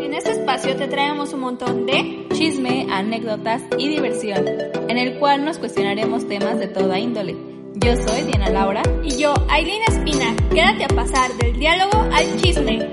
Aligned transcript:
En 0.00 0.12
este 0.14 0.32
espacio 0.32 0.76
te 0.76 0.88
traemos 0.88 1.32
un 1.32 1.40
montón 1.40 1.86
de 1.86 2.26
chisme, 2.32 2.86
anécdotas 2.90 3.62
y 3.78 3.88
diversión, 3.88 4.46
en 4.88 4.98
el 4.98 5.18
cual 5.18 5.44
nos 5.44 5.58
cuestionaremos 5.58 6.26
temas 6.28 6.58
de 6.58 6.66
toda 6.68 6.98
índole. 6.98 7.36
Yo 7.74 7.96
soy 7.96 8.22
Diana 8.22 8.50
Laura 8.50 8.82
y 9.02 9.16
yo, 9.16 9.34
Aileen 9.48 9.82
Espina. 9.88 10.34
Quédate 10.50 10.84
a 10.84 10.88
pasar 10.88 11.32
del 11.34 11.58
diálogo 11.58 11.98
al 12.12 12.40
chisme. 12.40 12.90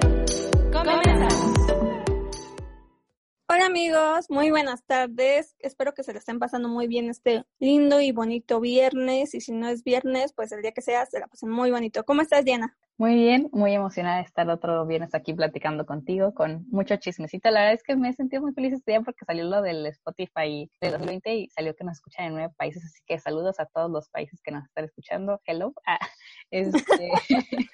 Comenzamos. 0.72 1.52
Hola 3.54 3.66
amigos, 3.66 4.30
muy 4.30 4.50
buenas 4.50 4.84
tardes. 4.86 5.56
Espero 5.60 5.94
que 5.94 6.04
se 6.04 6.14
le 6.14 6.20
estén 6.20 6.40
pasando 6.40 6.70
muy 6.70 6.88
bien 6.88 7.10
este 7.10 7.44
lindo 7.60 8.00
y 8.00 8.12
bonito 8.12 8.62
viernes. 8.62 9.34
Y 9.34 9.42
si 9.42 9.52
no 9.52 9.68
es 9.68 9.84
viernes, 9.84 10.34
pues 10.34 10.52
el 10.54 10.62
día 10.62 10.72
que 10.72 10.82
sea 10.82 11.06
se 11.06 11.20
la 11.20 11.28
pasen 11.28 11.50
muy 11.50 11.70
bonito. 11.70 12.06
¿Cómo 12.06 12.22
estás, 12.22 12.46
Diana? 12.46 12.78
Muy 13.02 13.16
bien, 13.16 13.50
muy 13.52 13.74
emocionada 13.74 14.18
de 14.18 14.26
estar 14.26 14.48
otro 14.52 14.86
viernes 14.86 15.16
aquí 15.16 15.34
platicando 15.34 15.88
contigo 15.88 16.36
con 16.36 16.68
mucho 16.70 16.98
chismecito. 16.98 17.50
La 17.50 17.62
verdad 17.62 17.74
es 17.74 17.82
que 17.82 17.96
me 17.96 18.10
he 18.10 18.14
sentido 18.14 18.44
muy 18.44 18.54
feliz 18.54 18.74
este 18.74 18.92
día 18.92 19.02
porque 19.02 19.26
salió 19.26 19.44
lo 19.46 19.64
del 19.64 19.88
Spotify 19.88 20.70
de 20.80 20.92
2020 20.92 21.34
y 21.34 21.50
salió 21.50 21.76
que 21.76 21.84
nos 21.84 21.94
escuchan 21.94 22.28
en 22.28 22.34
nueve 22.34 22.54
países, 22.56 22.86
así 22.86 23.02
que 23.08 23.18
saludos 23.18 23.60
a 23.60 23.66
todos 23.66 23.90
los 23.90 24.08
países 24.10 24.40
que 24.44 24.52
nos 24.52 24.66
están 24.66 24.86
escuchando. 24.86 25.42
Hello. 25.46 25.74
Ah, 25.88 25.98
este, 26.52 27.12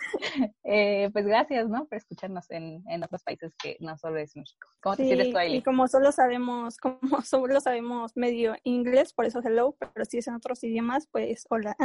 eh, 0.63 1.09
pues 1.11 1.25
gracias, 1.25 1.67
¿no? 1.67 1.87
Por 1.87 1.97
escucharnos 1.97 2.49
en, 2.49 2.81
en, 2.87 3.03
otros 3.03 3.21
países 3.21 3.53
que 3.61 3.75
no 3.81 3.97
solo 3.97 4.19
es 4.19 4.33
México. 4.33 4.69
¿Cómo 4.81 4.95
te 4.95 5.07
sientes 5.07 5.33
tú, 5.33 5.39
Y 5.41 5.61
como 5.61 5.89
solo 5.89 6.13
sabemos, 6.13 6.77
como 6.81 7.21
solo 7.21 7.59
sabemos 7.59 8.15
medio 8.15 8.55
inglés, 8.63 9.11
por 9.11 9.25
eso 9.25 9.41
hello, 9.43 9.75
pero 9.93 10.05
si 10.05 10.19
es 10.19 10.27
en 10.29 10.35
otros 10.35 10.63
idiomas, 10.63 11.05
pues 11.11 11.45
hola. 11.49 11.75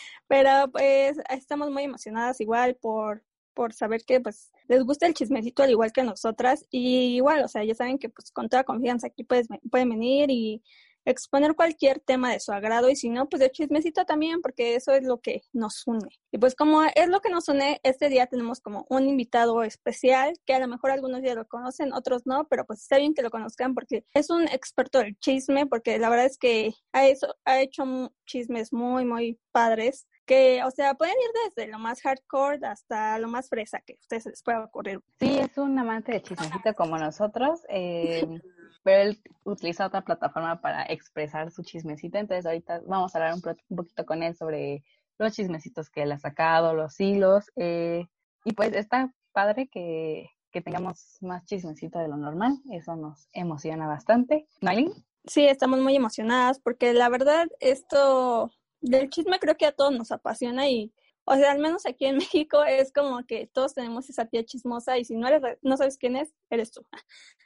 pero 0.28 0.70
pues 0.70 1.18
estamos 1.30 1.70
muy 1.70 1.84
emocionados 1.84 2.40
igual 2.40 2.76
por, 2.76 3.24
por 3.54 3.72
saber 3.72 4.04
que 4.04 4.20
pues 4.20 4.50
les 4.68 4.84
gusta 4.84 5.06
el 5.06 5.14
chismecito 5.14 5.62
al 5.62 5.70
igual 5.70 5.92
que 5.92 6.02
nosotras. 6.02 6.66
Y 6.70 7.16
igual, 7.16 7.44
o 7.44 7.48
sea, 7.48 7.64
ya 7.64 7.74
saben 7.74 7.98
que 7.98 8.08
pues 8.08 8.30
con 8.30 8.48
toda 8.48 8.64
confianza 8.64 9.08
aquí 9.08 9.24
puedes, 9.24 9.48
pueden 9.70 9.90
venir 9.90 10.30
y 10.30 10.62
exponer 11.04 11.54
cualquier 11.54 12.00
tema 12.00 12.32
de 12.32 12.40
su 12.40 12.52
agrado 12.52 12.88
y 12.90 12.96
si 12.96 13.10
no, 13.10 13.28
pues 13.28 13.40
de 13.40 13.50
chismecito 13.50 14.04
también, 14.04 14.40
porque 14.40 14.74
eso 14.74 14.92
es 14.92 15.04
lo 15.04 15.20
que 15.20 15.42
nos 15.52 15.86
une. 15.86 16.08
Y 16.30 16.38
pues 16.38 16.54
como 16.54 16.82
es 16.82 17.08
lo 17.08 17.20
que 17.20 17.30
nos 17.30 17.48
une, 17.48 17.80
este 17.82 18.08
día 18.08 18.26
tenemos 18.26 18.60
como 18.60 18.86
un 18.88 19.08
invitado 19.08 19.62
especial, 19.62 20.34
que 20.46 20.54
a 20.54 20.60
lo 20.60 20.68
mejor 20.68 20.90
algunos 20.90 21.22
ya 21.22 21.34
lo 21.34 21.46
conocen, 21.46 21.92
otros 21.92 22.22
no, 22.24 22.46
pero 22.48 22.64
pues 22.64 22.80
está 22.80 22.98
bien 22.98 23.14
que 23.14 23.22
lo 23.22 23.30
conozcan 23.30 23.74
porque 23.74 24.04
es 24.14 24.30
un 24.30 24.48
experto 24.48 24.98
del 24.98 25.18
chisme, 25.18 25.66
porque 25.66 25.98
la 25.98 26.08
verdad 26.08 26.26
es 26.26 26.38
que 26.38 26.72
ha, 26.92 27.06
eso, 27.06 27.34
ha 27.44 27.60
hecho 27.60 27.84
chismes 28.26 28.72
muy, 28.72 29.04
muy 29.04 29.38
padres 29.50 30.06
que, 30.24 30.62
o 30.64 30.70
sea, 30.70 30.94
pueden 30.94 31.14
ir 31.14 31.54
desde 31.54 31.70
lo 31.70 31.78
más 31.78 32.00
hardcore 32.00 32.66
hasta 32.66 33.18
lo 33.18 33.28
más 33.28 33.48
fresa 33.48 33.80
que 33.84 33.94
a 33.94 33.96
ustedes 34.00 34.26
les 34.26 34.42
pueda 34.42 34.64
ocurrir. 34.64 35.00
Sí, 35.18 35.38
es 35.38 35.56
un 35.58 35.78
amante 35.78 36.12
de 36.12 36.22
chismecito 36.22 36.74
como 36.74 36.96
nosotros, 36.96 37.60
eh, 37.68 38.26
pero 38.82 39.02
él 39.02 39.22
utiliza 39.44 39.86
otra 39.86 40.02
plataforma 40.02 40.60
para 40.60 40.84
expresar 40.84 41.50
su 41.50 41.62
chismecito, 41.62 42.18
entonces 42.18 42.46
ahorita 42.46 42.82
vamos 42.86 43.14
a 43.14 43.18
hablar 43.18 43.34
un, 43.34 43.76
poquito 43.76 44.04
con 44.06 44.22
él 44.22 44.34
sobre 44.34 44.84
los 45.18 45.32
chismecitos 45.34 45.90
que 45.90 46.02
él 46.02 46.12
ha 46.12 46.18
sacado, 46.18 46.74
los 46.74 46.98
hilos, 47.00 47.50
eh, 47.56 48.06
y 48.44 48.52
pues 48.52 48.72
está 48.74 49.12
padre 49.32 49.68
que, 49.68 50.28
que 50.50 50.60
tengamos 50.60 51.18
más 51.20 51.44
chismecito 51.46 51.98
de 51.98 52.08
lo 52.08 52.16
normal, 52.16 52.58
eso 52.70 52.96
nos 52.96 53.28
emociona 53.32 53.86
bastante. 53.86 54.46
¿Nalin? 54.60 54.92
Sí, 55.24 55.46
estamos 55.46 55.80
muy 55.80 55.94
emocionadas 55.94 56.58
porque 56.58 56.92
la 56.92 57.08
verdad 57.08 57.48
esto 57.60 58.50
del 58.80 59.08
chisme 59.10 59.38
creo 59.38 59.56
que 59.56 59.66
a 59.66 59.72
todos 59.72 59.92
nos 59.92 60.10
apasiona 60.10 60.68
y, 60.68 60.92
o 61.32 61.36
sea, 61.36 61.52
al 61.52 61.58
menos 61.58 61.86
aquí 61.86 62.06
en 62.06 62.16
México 62.34 62.62
es 62.64 62.92
como 62.92 63.24
que 63.24 63.46
todos 63.52 63.74
tenemos 63.74 64.08
esa 64.10 64.26
tía 64.26 64.44
chismosa 64.44 64.98
y 64.98 65.04
si 65.04 65.16
no 65.16 65.28
eres, 65.28 65.58
no 65.62 65.76
sabes 65.76 65.96
quién 65.96 66.16
es, 66.16 66.32
eres 66.50 66.72
tú. 66.72 66.86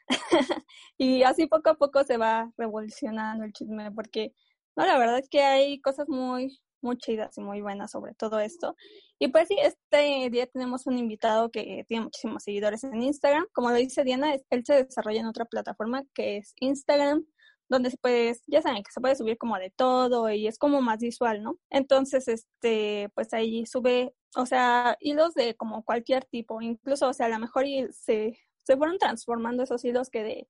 y 0.99 1.23
así 1.23 1.47
poco 1.47 1.71
a 1.71 1.75
poco 1.75 2.05
se 2.05 2.17
va 2.17 2.53
revolucionando 2.57 3.45
el 3.45 3.53
chisme 3.53 3.91
porque, 3.93 4.35
no, 4.77 4.87
la 4.87 4.99
verdad 4.99 5.19
es 5.19 5.29
que 5.29 5.43
hay 5.43 5.81
cosas 5.81 6.09
muy, 6.09 6.59
muy 6.83 6.99
chidas 6.99 7.37
y 7.39 7.41
muy 7.41 7.61
buenas 7.63 7.93
sobre 7.93 8.15
todo 8.15 8.41
esto. 8.41 8.77
Y 9.19 9.29
pues 9.29 9.49
sí, 9.49 9.57
este 9.61 10.29
día 10.31 10.47
tenemos 10.47 10.87
un 10.87 10.99
invitado 10.99 11.51
que 11.51 11.85
tiene 11.89 12.05
muchísimos 12.05 12.43
seguidores 12.43 12.85
en 12.85 13.03
Instagram. 13.03 13.47
Como 13.53 13.71
lo 13.71 13.77
dice 13.77 14.05
Diana, 14.05 14.35
él 14.51 14.65
se 14.67 14.85
desarrolla 14.85 15.21
en 15.21 15.27
otra 15.27 15.45
plataforma 15.47 16.05
que 16.15 16.39
es 16.39 16.55
Instagram 16.61 17.25
donde 17.69 17.91
se 17.91 17.97
puede, 17.99 18.35
ya 18.47 18.63
saben 18.63 18.83
que 18.83 18.93
se 18.93 19.01
puede 19.01 19.17
subir 19.17 19.39
como 19.39 19.59
de 19.59 19.71
todo 19.71 20.31
y 20.31 20.47
es 20.47 20.59
como 20.59 20.81
más 20.81 20.99
visual, 21.01 21.43
¿no? 21.43 21.59
Entonces, 21.71 22.29
este, 22.29 23.11
pues 23.15 23.33
ahí 23.33 23.67
sube, 23.67 24.15
o 24.37 24.47
sea, 24.47 24.97
hilos 25.01 25.35
de 25.35 25.55
como 25.57 25.85
cualquier 25.85 26.25
tipo, 26.25 26.61
incluso, 26.63 27.09
o 27.09 27.13
sea, 27.13 27.27
a 27.27 27.31
lo 27.31 27.39
mejor 27.39 27.65
se, 27.93 28.39
se 28.65 28.77
fueron 28.77 28.99
transformando 28.99 29.63
esos 29.65 29.85
hilos 29.85 30.11
que 30.11 30.23
de, 30.23 30.49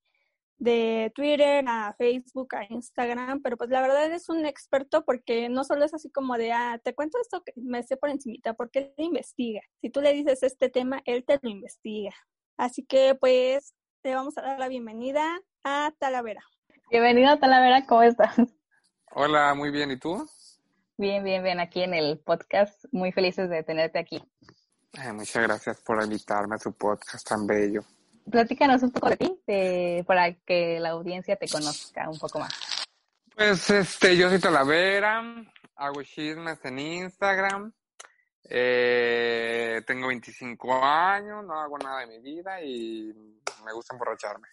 de 0.59 1.13
Twitter 1.15 1.65
a 1.69 1.95
Facebook 1.99 2.55
a 2.55 2.67
Instagram, 2.69 3.43
pero 3.43 3.57
pues 3.57 3.71
la 3.71 3.81
verdad 3.81 4.11
es 4.13 4.29
un 4.29 4.47
experto 4.47 5.05
porque 5.05 5.49
no 5.49 5.65
solo 5.65 5.85
es 5.85 5.95
así 5.95 6.11
como 6.11 6.37
de, 6.37 6.53
ah, 6.53 6.81
te 6.83 6.95
cuento 6.95 7.19
esto 7.21 7.43
que 7.45 7.53
me 7.57 7.83
sé 7.83 7.97
por 7.97 8.11
encimita, 8.11 8.55
porque 8.55 8.95
él 8.97 9.05
investiga. 9.05 9.61
Si 9.81 9.91
tú 9.91 10.01
le 10.01 10.13
dices 10.13 10.43
este 10.43 10.69
tema, 10.71 11.03
él 11.05 11.25
te 11.25 11.39
lo 11.43 11.51
investiga. 11.51 12.15
Así 12.57 12.85
que 12.85 13.15
pues 13.15 13.75
te 14.03 14.15
vamos 14.15 14.39
a 14.39 14.43
dar 14.43 14.59
la 14.59 14.69
bienvenida 14.69 15.41
a 15.65 15.93
Talavera. 15.99 16.43
Bienvenido 16.89 17.37
Talavera, 17.39 17.85
¿cómo 17.85 18.05
estás? 18.05 18.37
Hola, 19.11 19.53
muy 19.55 19.73
bien, 19.73 19.91
¿y 19.91 19.97
tú? 19.97 20.25
Bien, 20.97 21.25
bien, 21.25 21.43
bien, 21.43 21.59
aquí 21.59 21.83
en 21.83 21.95
el 21.95 22.21
podcast, 22.21 22.85
muy 22.93 23.11
felices 23.11 23.51
de 23.51 23.65
tenerte 23.65 23.99
aquí. 23.99 24.23
muchas 25.13 25.43
gracias 25.43 25.81
por 25.81 26.01
invitarme 26.01 26.55
a 26.55 26.59
tu 26.59 26.73
podcast 26.73 27.29
tan 27.29 27.45
bello. 27.45 27.83
Platícanos 28.31 28.85
un 28.85 28.93
poco 28.93 29.11
de 29.11 29.17
ti, 29.17 30.05
para 30.07 30.33
que 30.33 30.79
la 30.79 30.91
audiencia 30.91 31.35
te 31.35 31.49
conozca 31.49 32.09
un 32.09 32.21
poco 32.21 32.39
más. 32.39 32.53
Pues 33.35 33.69
este, 33.69 34.17
yo 34.17 34.29
soy 34.29 34.39
Talavera, 34.39 35.25
hago 35.75 36.03
chismes 36.05 36.65
en 36.65 36.79
Instagram, 36.79 37.73
eh, 38.49 39.83
tengo 39.89 40.07
25 40.07 40.85
años, 40.85 41.45
no 41.45 41.61
hago 41.61 41.79
nada 41.79 42.01
de 42.01 42.07
mi 42.07 42.21
vida 42.21 42.63
y 42.63 43.13
me 43.65 43.73
gusta 43.73 43.95
emborracharme. 43.95 44.47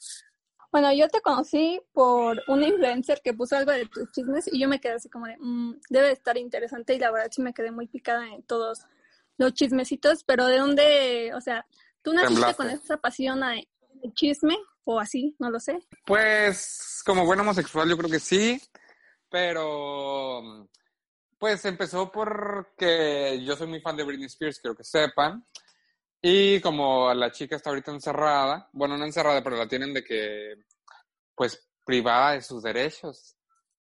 Bueno, 0.73 0.91
yo 0.91 1.07
te 1.07 1.21
conocí 1.21 1.79
por 1.93 2.41
un 2.47 2.63
influencer 2.63 3.21
que 3.23 3.35
puso 3.35 3.55
algo 3.55 3.71
de 3.71 3.85
tus 3.85 4.11
chismes 4.11 4.51
y 4.51 4.59
yo 4.59 4.67
me 4.67 4.81
quedé 4.81 4.93
así 4.93 5.07
como 5.07 5.27
de, 5.27 5.37
mm, 5.39 5.81
debe 5.91 6.11
estar 6.11 6.35
interesante 6.35 6.95
y 6.95 6.99
la 6.99 7.11
verdad 7.11 7.29
sí 7.31 7.43
me 7.43 7.53
quedé 7.53 7.69
muy 7.69 7.85
picada 7.85 8.27
en 8.27 8.41
todos 8.41 8.79
los 9.37 9.53
chismecitos, 9.53 10.23
pero 10.23 10.47
¿de 10.47 10.57
dónde, 10.57 11.31
o 11.35 11.41
sea, 11.41 11.67
tú 12.01 12.11
naciste 12.11 12.55
con 12.55 12.71
esa 12.71 12.97
pasión 12.97 13.41
de 13.41 13.67
chisme 14.13 14.57
o 14.83 14.99
así, 14.99 15.35
no 15.37 15.51
lo 15.51 15.59
sé? 15.59 15.77
Pues 16.07 17.03
como 17.05 17.23
buen 17.23 17.39
homosexual 17.39 17.87
yo 17.87 17.95
creo 17.95 18.09
que 18.09 18.19
sí, 18.19 18.59
pero 19.29 20.67
pues 21.37 21.63
empezó 21.65 22.11
porque 22.11 23.43
yo 23.45 23.55
soy 23.55 23.67
muy 23.67 23.79
fan 23.79 23.95
de 23.95 24.05
Britney 24.05 24.25
Spears, 24.25 24.59
quiero 24.59 24.75
que 24.75 24.83
sepan, 24.83 25.45
y 26.25 26.61
como 26.61 27.13
la 27.13 27.31
chica 27.31 27.57
está 27.57 27.69
ahorita 27.69 27.91
encerrada, 27.91 28.69
bueno, 28.71 28.97
no 28.97 29.03
encerrada, 29.03 29.43
pero 29.43 29.57
la 29.57 29.67
tienen 29.67 29.93
de 29.93 30.05
que, 30.05 30.55
pues, 31.35 31.69
privada 31.83 32.31
de 32.31 32.41
sus 32.41 32.63
derechos, 32.63 33.35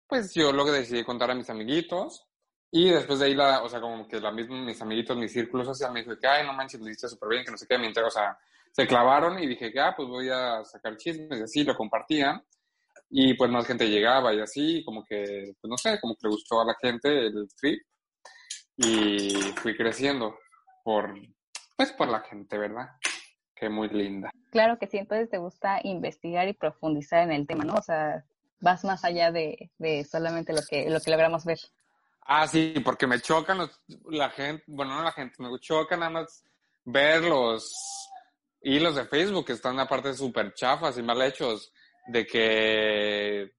pues 0.07 0.33
yo 0.33 0.53
lo 0.53 0.63
que 0.63 0.71
decidí 0.71 1.03
contar 1.03 1.31
a 1.31 1.35
mis 1.35 1.49
amiguitos. 1.49 2.25
Y 2.71 2.91
después 2.91 3.19
de 3.19 3.25
ahí, 3.25 3.35
la, 3.35 3.61
o 3.61 3.67
sea, 3.67 3.81
como 3.81 4.07
que 4.07 4.21
la 4.21 4.31
misma, 4.31 4.63
mis 4.63 4.81
amiguitos, 4.81 5.17
mis 5.17 5.33
círculos 5.33 5.67
sociales 5.67 5.93
me 5.93 5.99
dijo 6.01 6.17
que, 6.17 6.27
ay, 6.27 6.45
no 6.45 6.53
manches, 6.53 6.79
lo 6.79 6.87
hiciste 6.87 7.09
súper 7.09 7.29
bien, 7.29 7.43
que 7.43 7.51
no 7.51 7.57
sé 7.57 7.67
qué, 7.67 7.77
mientras, 7.77 8.07
o 8.07 8.11
sea, 8.11 8.37
se 8.71 8.87
clavaron 8.87 9.37
y 9.43 9.45
dije 9.45 9.69
que, 9.73 9.79
ah, 9.81 9.93
pues 9.95 10.07
voy 10.07 10.29
a 10.29 10.63
sacar 10.63 10.95
chismes 10.95 11.41
y 11.41 11.43
así, 11.43 11.63
lo 11.65 11.75
compartían. 11.75 12.41
Y 13.09 13.33
pues 13.33 13.51
más 13.51 13.67
gente 13.67 13.89
llegaba 13.89 14.33
y 14.33 14.39
así, 14.39 14.81
como 14.85 15.03
que, 15.03 15.55
pues 15.59 15.69
no 15.69 15.77
sé, 15.77 15.99
como 15.99 16.15
que 16.15 16.27
le 16.27 16.29
gustó 16.29 16.61
a 16.61 16.65
la 16.65 16.75
gente 16.81 17.27
el 17.27 17.49
trip. 17.59 17.81
Y 18.77 19.33
fui 19.57 19.75
creciendo 19.75 20.37
por, 20.85 21.13
pues 21.79 21.93
por 21.93 22.09
la 22.09 22.19
gente, 22.19 22.57
¿verdad? 22.57 22.89
Que 23.55 23.69
muy 23.69 23.87
linda. 23.87 24.29
Claro 24.51 24.77
que 24.77 24.87
sí, 24.87 24.97
entonces 24.97 25.29
te 25.29 25.37
gusta 25.37 25.79
investigar 25.81 26.45
y 26.49 26.51
profundizar 26.51 27.23
en 27.23 27.31
el 27.31 27.47
tema, 27.47 27.63
¿no? 27.63 27.75
O 27.75 27.81
sea, 27.81 28.25
vas 28.59 28.83
más 28.83 29.05
allá 29.05 29.31
de, 29.31 29.71
solamente 30.11 30.51
lo 30.51 30.59
que, 30.69 30.89
lo 30.89 30.99
que 30.99 31.09
logramos 31.09 31.45
ver. 31.45 31.57
Ah, 32.23 32.45
sí, 32.49 32.73
porque 32.83 33.07
me 33.07 33.21
chocan 33.21 33.59
los, 33.59 33.81
la 34.09 34.29
gente, 34.29 34.61
bueno, 34.67 34.93
no 34.93 35.03
la 35.03 35.13
gente, 35.13 35.41
me 35.41 35.57
choca 35.57 35.95
nada 35.95 36.11
más 36.11 36.43
ver 36.83 37.23
los 37.23 37.73
hilos 38.61 38.95
de 38.95 39.05
Facebook 39.05 39.45
que 39.45 39.53
están 39.53 39.79
aparte 39.79 40.13
súper 40.13 40.53
chafas 40.53 40.97
y 40.97 41.01
mal 41.01 41.21
hechos, 41.21 41.71
de 42.07 42.27
que 42.27 43.53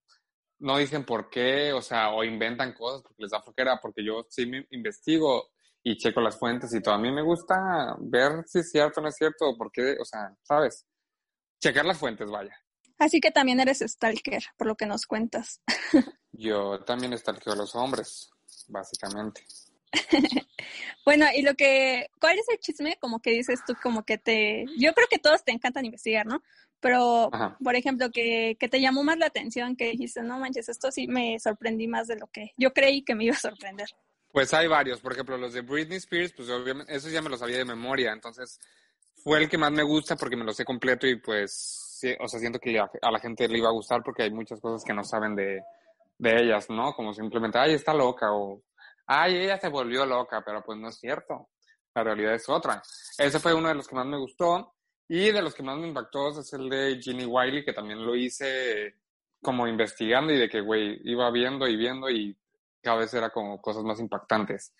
no 0.58 0.76
dicen 0.76 1.06
por 1.06 1.31
qué, 1.31 1.72
o 1.72 1.81
sea, 1.81 2.11
o 2.11 2.22
inventan 2.22 2.75
cosas 2.75 3.00
porque 3.00 3.22
les 3.22 3.31
da 3.31 3.40
flojera, 3.40 3.81
porque 3.81 4.05
yo 4.05 4.26
sí 4.28 4.44
me 4.44 4.67
investigo 4.72 5.52
y 5.82 5.97
checo 5.97 6.21
las 6.21 6.38
fuentes 6.38 6.75
y 6.75 6.81
todo. 6.81 6.94
A 6.94 6.99
mí 6.99 7.11
me 7.11 7.23
gusta 7.23 7.97
ver 8.00 8.44
si 8.47 8.61
es 8.61 8.71
cierto 8.71 9.00
o 9.00 9.03
no 9.03 9.09
es 9.09 9.17
cierto, 9.17 9.56
porque, 9.56 9.97
o 10.00 10.05
sea, 10.05 10.35
¿sabes? 10.43 10.87
Checar 11.61 11.85
las 11.85 11.99
fuentes, 11.99 12.31
vaya. 12.31 12.55
Así 12.99 13.21
que 13.21 13.31
también 13.31 13.61
eres 13.61 13.81
stalker, 13.81 14.43
por 14.59 14.67
lo 14.67 14.77
que 14.77 14.87
nos 14.87 15.06
cuentas. 15.06 15.62
Yo 16.32 16.81
también 16.85 17.17
stalkeo 17.17 17.55
a 17.55 17.56
los 17.56 17.75
hombres, 17.75 18.31
básicamente. 18.69 19.44
Bueno, 21.05 21.27
y 21.35 21.43
lo 21.43 21.55
que, 21.55 22.11
¿cuál 22.21 22.38
es 22.38 22.49
el 22.50 22.59
chisme? 22.59 22.97
Como 23.00 23.21
que 23.21 23.31
dices 23.31 23.61
tú, 23.67 23.75
como 23.82 24.05
que 24.05 24.19
te, 24.19 24.67
yo 24.79 24.93
creo 24.93 25.09
que 25.09 25.19
todos 25.19 25.43
te 25.44 25.50
encantan 25.50 25.87
investigar, 25.87 26.27
¿no? 26.27 26.43
Pero, 26.79 27.35
Ajá. 27.35 27.56
por 27.62 27.75
ejemplo, 27.75 28.11
que, 28.11 28.56
que 28.61 28.69
te 28.69 28.81
llamó 28.81 29.03
más 29.03 29.19
la 29.19 29.27
atención, 29.27 29.77
que 29.77 29.91
dijiste, 29.91 30.23
no 30.23 30.38
manches, 30.38 30.69
esto 30.69 30.93
sí 30.93 31.09
me 31.09 31.38
sorprendí 31.41 31.88
más 31.88 32.06
de 32.06 32.17
lo 32.17 32.27
que 32.27 32.53
yo 32.56 32.73
creí 32.73 33.03
que 33.03 33.15
me 33.15 33.25
iba 33.25 33.35
a 33.35 33.38
sorprender. 33.38 33.88
Pues 34.32 34.55
hay 34.55 34.69
varios, 34.69 35.00
por 35.00 35.12
ejemplo, 35.12 35.37
los 35.37 35.53
de 35.53 35.62
Britney 35.62 35.99
Spears, 35.99 36.32
pues 36.32 36.49
obviamente, 36.50 36.94
esos 36.94 37.11
ya 37.11 37.21
me 37.21 37.31
los 37.31 37.41
sabía 37.41 37.59
de 37.59 37.65
memoria, 37.65 38.12
entonces 38.12 38.61
fue 39.17 39.38
el 39.38 39.49
que 39.49 39.59
más 39.59 39.73
me 39.73 39.82
gusta 39.82 40.17
porque 40.17 40.37
me 40.37 40.44
lo 40.44 40.53
sé 40.53 40.65
completo 40.65 41.06
y 41.06 41.17
pues, 41.17 41.53
sí, 41.99 42.15
o 42.21 42.29
sea, 42.29 42.38
siento 42.38 42.59
que 42.59 42.79
a, 42.79 43.11
la 43.11 43.19
gente 43.19 43.49
le 43.49 43.59
iba 43.59 43.69
a 43.69 43.73
gustar 43.73 44.03
porque 44.05 44.23
hay 44.23 44.31
muchas 44.31 44.61
cosas 44.61 44.85
que 44.85 44.94
no 44.94 45.03
saben 45.03 45.35
de, 45.35 45.61
de 46.19 46.43
ellas, 46.43 46.71
¿no? 46.71 46.93
Como 46.94 47.12
simplemente, 47.12 47.59
ay, 47.59 47.75
está 47.75 47.93
loca 47.93 48.32
o, 48.32 48.62
ay, 49.06 49.37
ella 49.37 49.59
se 49.59 49.69
volvió 49.69 50.06
loca, 50.06 50.43
pero 50.44 50.62
pues 50.62 50.79
no 50.79 50.88
es 50.88 50.99
cierto, 50.99 51.49
la 51.94 52.05
realidad 52.05 52.35
es 52.35 52.49
otra. 52.49 52.81
Ese 53.19 53.41
fue 53.41 53.53
uno 53.53 53.69
de 53.69 53.75
los 53.75 53.88
que 53.88 53.97
más 53.97 54.06
me 54.06 54.19
gustó 54.19 54.75
y 55.09 55.32
de 55.32 55.43
los 55.43 55.55
que 55.55 55.65
más 55.65 55.77
me 55.77 55.88
impactó 55.88 56.29
es 56.29 56.53
el 56.53 56.69
de 56.69 57.00
Ginny 57.03 57.27
Wiley, 57.27 57.65
que 57.65 57.73
también 57.73 58.06
lo 58.06 58.15
hice 58.15 58.94
como 59.43 59.67
investigando 59.67 60.32
y 60.32 60.38
de 60.38 60.49
que, 60.49 60.61
güey, 60.61 61.00
iba 61.03 61.31
viendo 61.32 61.67
y 61.67 61.77
viendo 61.77 62.09
y 62.09 62.37
cada 62.82 62.99
vez 62.99 63.12
era 63.15 63.31
como 63.31 63.61
cosas 63.61 63.82
más 63.85 64.00
impactantes. 64.00 64.75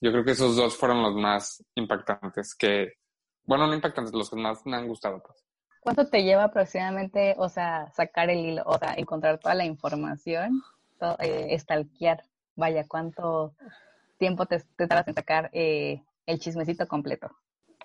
Yo 0.00 0.10
creo 0.12 0.24
que 0.24 0.30
esos 0.32 0.56
dos 0.56 0.76
fueron 0.76 1.02
los 1.02 1.14
más 1.14 1.62
impactantes 1.74 2.54
que, 2.54 2.94
bueno, 3.44 3.66
no 3.66 3.74
impactantes, 3.74 4.14
los 4.14 4.30
que 4.30 4.36
más 4.36 4.64
me 4.66 4.76
han 4.76 4.88
gustado, 4.88 5.22
pues. 5.22 5.44
¿Cuánto 5.80 6.08
te 6.08 6.22
lleva 6.22 6.44
aproximadamente, 6.44 7.34
o 7.38 7.48
sea, 7.48 7.90
sacar 7.94 8.28
el 8.30 8.38
hilo, 8.38 8.62
o 8.66 8.78
sea, 8.78 8.94
encontrar 8.96 9.38
toda 9.38 9.54
la 9.54 9.64
información, 9.64 10.62
to- 10.98 11.16
eh, 11.20 11.58
stalkear? 11.58 12.22
Vaya, 12.56 12.86
¿cuánto 12.86 13.54
tiempo 14.18 14.44
te, 14.46 14.60
te 14.76 14.86
tardas 14.86 15.08
en 15.08 15.14
sacar 15.14 15.48
eh, 15.52 16.02
el 16.26 16.38
chismecito 16.38 16.86
completo? 16.86 17.30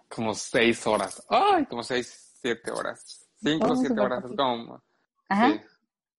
Como 0.10 0.34
seis 0.34 0.86
horas. 0.86 1.26
Ay, 1.30 1.66
como 1.66 1.84
seis, 1.84 2.34
siete 2.42 2.72
horas. 2.72 3.26
Cinco, 3.38 3.68
Oh, 3.72 3.76
siete 3.76 4.00
horas. 4.00 4.24
Es 4.26 4.36
como, 4.36 4.84
Ajá. 5.30 5.52
sí. 5.52 5.62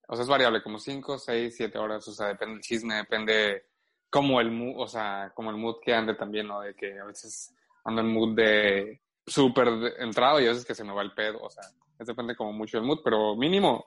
O 0.07 0.15
sea, 0.15 0.23
es 0.23 0.29
variable, 0.29 0.63
como 0.63 0.79
cinco, 0.79 1.17
seis, 1.17 1.55
siete 1.55 1.77
horas. 1.77 2.07
O 2.07 2.13
sea, 2.13 2.27
depende 2.27 2.55
del 2.55 2.61
chisme, 2.63 2.95
depende 2.95 3.65
como 4.09 4.39
el 4.39 4.51
mood, 4.51 4.81
o 4.81 4.87
sea, 4.87 5.31
como 5.35 5.49
el 5.51 5.57
mood 5.57 5.75
que 5.83 5.93
ande 5.93 6.15
también, 6.15 6.47
¿no? 6.47 6.61
De 6.61 6.73
que 6.75 6.97
a 6.99 7.05
veces 7.05 7.53
ando 7.83 8.01
en 8.01 8.13
mood 8.13 8.35
de 8.35 9.01
súper 9.25 9.67
entrado 9.99 10.39
y 10.39 10.45
a 10.45 10.49
veces 10.49 10.65
que 10.65 10.75
se 10.75 10.83
me 10.83 10.93
va 10.93 11.01
el 11.01 11.13
pedo. 11.13 11.39
O 11.41 11.49
sea, 11.49 11.63
es 11.99 12.07
depende 12.07 12.35
como 12.35 12.53
mucho 12.53 12.77
del 12.77 12.87
mood, 12.87 12.99
pero 13.03 13.35
mínimo 13.35 13.85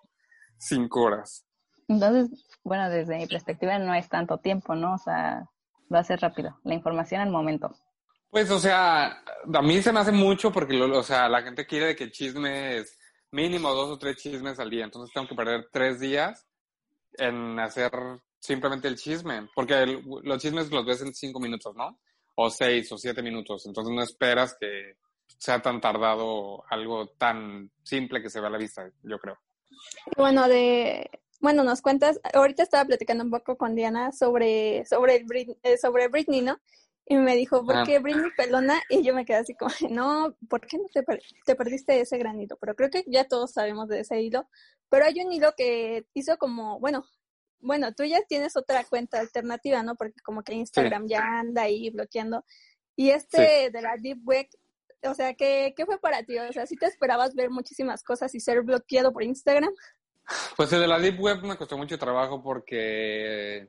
cinco 0.58 1.02
horas. 1.02 1.46
Entonces, 1.88 2.46
bueno, 2.62 2.88
desde 2.90 3.16
mi 3.16 3.26
perspectiva 3.26 3.78
no 3.78 3.94
es 3.94 4.08
tanto 4.08 4.38
tiempo, 4.38 4.74
¿no? 4.74 4.94
O 4.94 4.98
sea, 4.98 5.48
va 5.92 6.00
a 6.00 6.04
ser 6.04 6.20
rápido. 6.20 6.58
La 6.64 6.74
información 6.74 7.22
al 7.22 7.30
momento. 7.30 7.74
Pues, 8.30 8.48
o 8.50 8.60
sea, 8.60 9.22
a 9.52 9.62
mí 9.62 9.82
se 9.82 9.90
me 9.92 10.00
hace 10.00 10.12
mucho 10.12 10.52
porque, 10.52 10.74
lo- 10.74 10.98
o 10.98 11.02
sea, 11.02 11.28
la 11.28 11.42
gente 11.42 11.66
quiere 11.66 11.86
de 11.86 11.96
que 11.96 12.04
el 12.04 12.12
chisme 12.12 12.76
es 12.76 12.96
mínimo 13.32 13.70
dos 13.74 13.90
o 13.90 13.98
tres 13.98 14.16
chismes 14.16 14.58
al 14.58 14.70
día. 14.70 14.84
Entonces 14.84 15.12
tengo 15.12 15.28
que 15.28 15.34
perder 15.34 15.68
tres 15.72 16.00
días 16.00 16.46
en 17.14 17.58
hacer 17.58 17.90
simplemente 18.38 18.88
el 18.88 18.96
chisme. 18.96 19.48
Porque 19.54 19.74
el- 19.74 20.02
los 20.22 20.42
chismes 20.42 20.70
los 20.70 20.84
ves 20.84 21.02
en 21.02 21.14
cinco 21.14 21.40
minutos, 21.40 21.74
¿no? 21.76 21.98
O 22.36 22.50
seis 22.50 22.90
o 22.92 22.98
siete 22.98 23.22
minutos. 23.22 23.66
Entonces 23.66 23.94
no 23.94 24.02
esperas 24.02 24.56
que 24.58 24.94
sea 25.38 25.60
tan 25.60 25.80
tardado 25.80 26.64
algo 26.70 27.08
tan 27.10 27.70
simple 27.82 28.20
que 28.22 28.30
se 28.30 28.40
vea 28.40 28.48
a 28.48 28.52
la 28.52 28.58
vista, 28.58 28.90
yo 29.02 29.18
creo. 29.18 29.38
Bueno, 30.16 30.48
de, 30.48 31.08
bueno, 31.40 31.62
nos 31.64 31.80
cuentas, 31.80 32.20
ahorita 32.34 32.62
estaba 32.62 32.84
platicando 32.84 33.24
un 33.24 33.30
poco 33.30 33.56
con 33.56 33.74
Diana 33.74 34.12
sobre, 34.12 34.84
sobre, 34.84 35.24
eh, 35.62 35.78
sobre 35.78 36.08
Britney, 36.08 36.42
¿no? 36.42 36.58
Y 37.10 37.16
me 37.16 37.34
dijo, 37.34 37.64
¿por 37.66 37.76
Ah. 37.76 37.82
qué 37.84 37.98
Britney 37.98 38.30
pelona? 38.36 38.80
Y 38.88 39.02
yo 39.02 39.12
me 39.14 39.24
quedé 39.24 39.38
así 39.38 39.54
como, 39.56 39.72
no, 39.90 40.36
¿por 40.48 40.60
qué 40.64 40.78
no 40.78 40.84
te, 40.94 41.02
per- 41.02 41.20
te 41.44 41.56
perdiste 41.56 42.00
ese 42.00 42.18
gran 42.18 42.40
hilo? 42.40 42.56
Pero 42.60 42.76
creo 42.76 42.88
que 42.88 43.02
ya 43.08 43.26
todos 43.26 43.50
sabemos 43.52 43.88
de 43.88 43.98
ese 44.00 44.20
hilo. 44.22 44.48
Pero 44.88 45.06
hay 45.06 45.20
un 45.20 45.32
hilo 45.32 45.52
que 45.56 46.06
hizo 46.14 46.38
como, 46.38 46.78
bueno, 46.78 47.04
bueno, 47.58 47.92
tú 47.94 48.04
ya 48.04 48.20
tienes 48.28 48.56
otra 48.56 48.84
cuenta 48.84 49.18
alternativa, 49.18 49.82
¿no? 49.82 49.96
Porque 49.96 50.20
como 50.22 50.44
que 50.44 50.54
Instagram 50.54 51.08
ya 51.08 51.40
anda 51.40 51.62
ahí 51.62 51.90
bloqueando. 51.90 52.44
Y 52.94 53.10
este 53.10 53.70
de 53.70 53.82
la 53.82 53.96
Deep 53.98 54.20
Web, 54.24 54.46
o 55.02 55.12
sea, 55.14 55.34
¿qué, 55.34 55.74
¿qué 55.76 55.86
fue 55.86 55.98
para 55.98 56.22
ti? 56.22 56.38
O 56.38 56.52
sea, 56.52 56.64
¿sí 56.66 56.76
te 56.76 56.86
esperabas 56.86 57.34
ver 57.34 57.50
muchísimas 57.50 58.04
cosas 58.04 58.32
y 58.36 58.40
ser 58.40 58.62
bloqueado 58.62 59.12
por 59.12 59.24
Instagram? 59.24 59.72
Pues 60.56 60.72
el 60.72 60.80
de 60.80 60.86
la 60.86 61.00
Deep 61.00 61.18
Web 61.20 61.42
me 61.42 61.56
costó 61.56 61.76
mucho 61.76 61.98
trabajo 61.98 62.40
porque, 62.40 63.68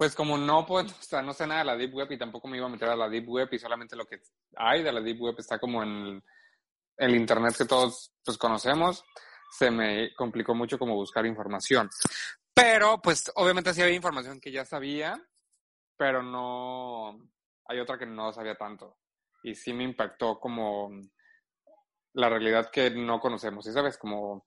pues 0.00 0.14
como 0.14 0.38
no 0.38 0.64
puedo, 0.64 0.86
o 0.98 1.02
sea, 1.02 1.20
no 1.20 1.34
sé 1.34 1.46
nada 1.46 1.60
de 1.60 1.66
la 1.66 1.76
Deep 1.76 1.94
Web 1.94 2.12
y 2.12 2.16
tampoco 2.16 2.48
me 2.48 2.56
iba 2.56 2.64
a 2.64 2.70
meter 2.70 2.88
a 2.88 2.96
la 2.96 3.06
Deep 3.06 3.28
Web 3.28 3.50
y 3.52 3.58
solamente 3.58 3.96
lo 3.96 4.06
que 4.06 4.22
hay 4.56 4.82
de 4.82 4.90
la 4.90 5.02
Deep 5.02 5.20
Web 5.20 5.34
está 5.36 5.58
como 5.58 5.82
en 5.82 6.24
el 6.96 7.14
Internet 7.14 7.54
que 7.54 7.66
todos 7.66 8.10
pues 8.24 8.38
conocemos, 8.38 9.04
se 9.50 9.70
me 9.70 10.14
complicó 10.14 10.54
mucho 10.54 10.78
como 10.78 10.94
buscar 10.94 11.26
información. 11.26 11.90
Pero 12.54 13.02
pues 13.02 13.30
obviamente 13.34 13.74
sí 13.74 13.82
había 13.82 13.94
información 13.94 14.40
que 14.40 14.50
ya 14.50 14.64
sabía, 14.64 15.22
pero 15.98 16.22
no, 16.22 17.20
hay 17.66 17.78
otra 17.78 17.98
que 17.98 18.06
no 18.06 18.32
sabía 18.32 18.54
tanto. 18.54 18.96
Y 19.42 19.54
sí 19.54 19.74
me 19.74 19.84
impactó 19.84 20.40
como 20.40 20.90
la 22.14 22.30
realidad 22.30 22.70
que 22.70 22.88
no 22.88 23.20
conocemos, 23.20 23.66
¿sí 23.66 23.72
sabes? 23.72 23.98
Como 23.98 24.46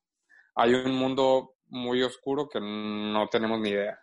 hay 0.56 0.74
un 0.74 0.96
mundo 0.96 1.58
muy 1.68 2.02
oscuro 2.02 2.50
que 2.50 2.60
no 2.60 3.30
tenemos 3.30 3.60
ni 3.60 3.70
idea. 3.70 4.03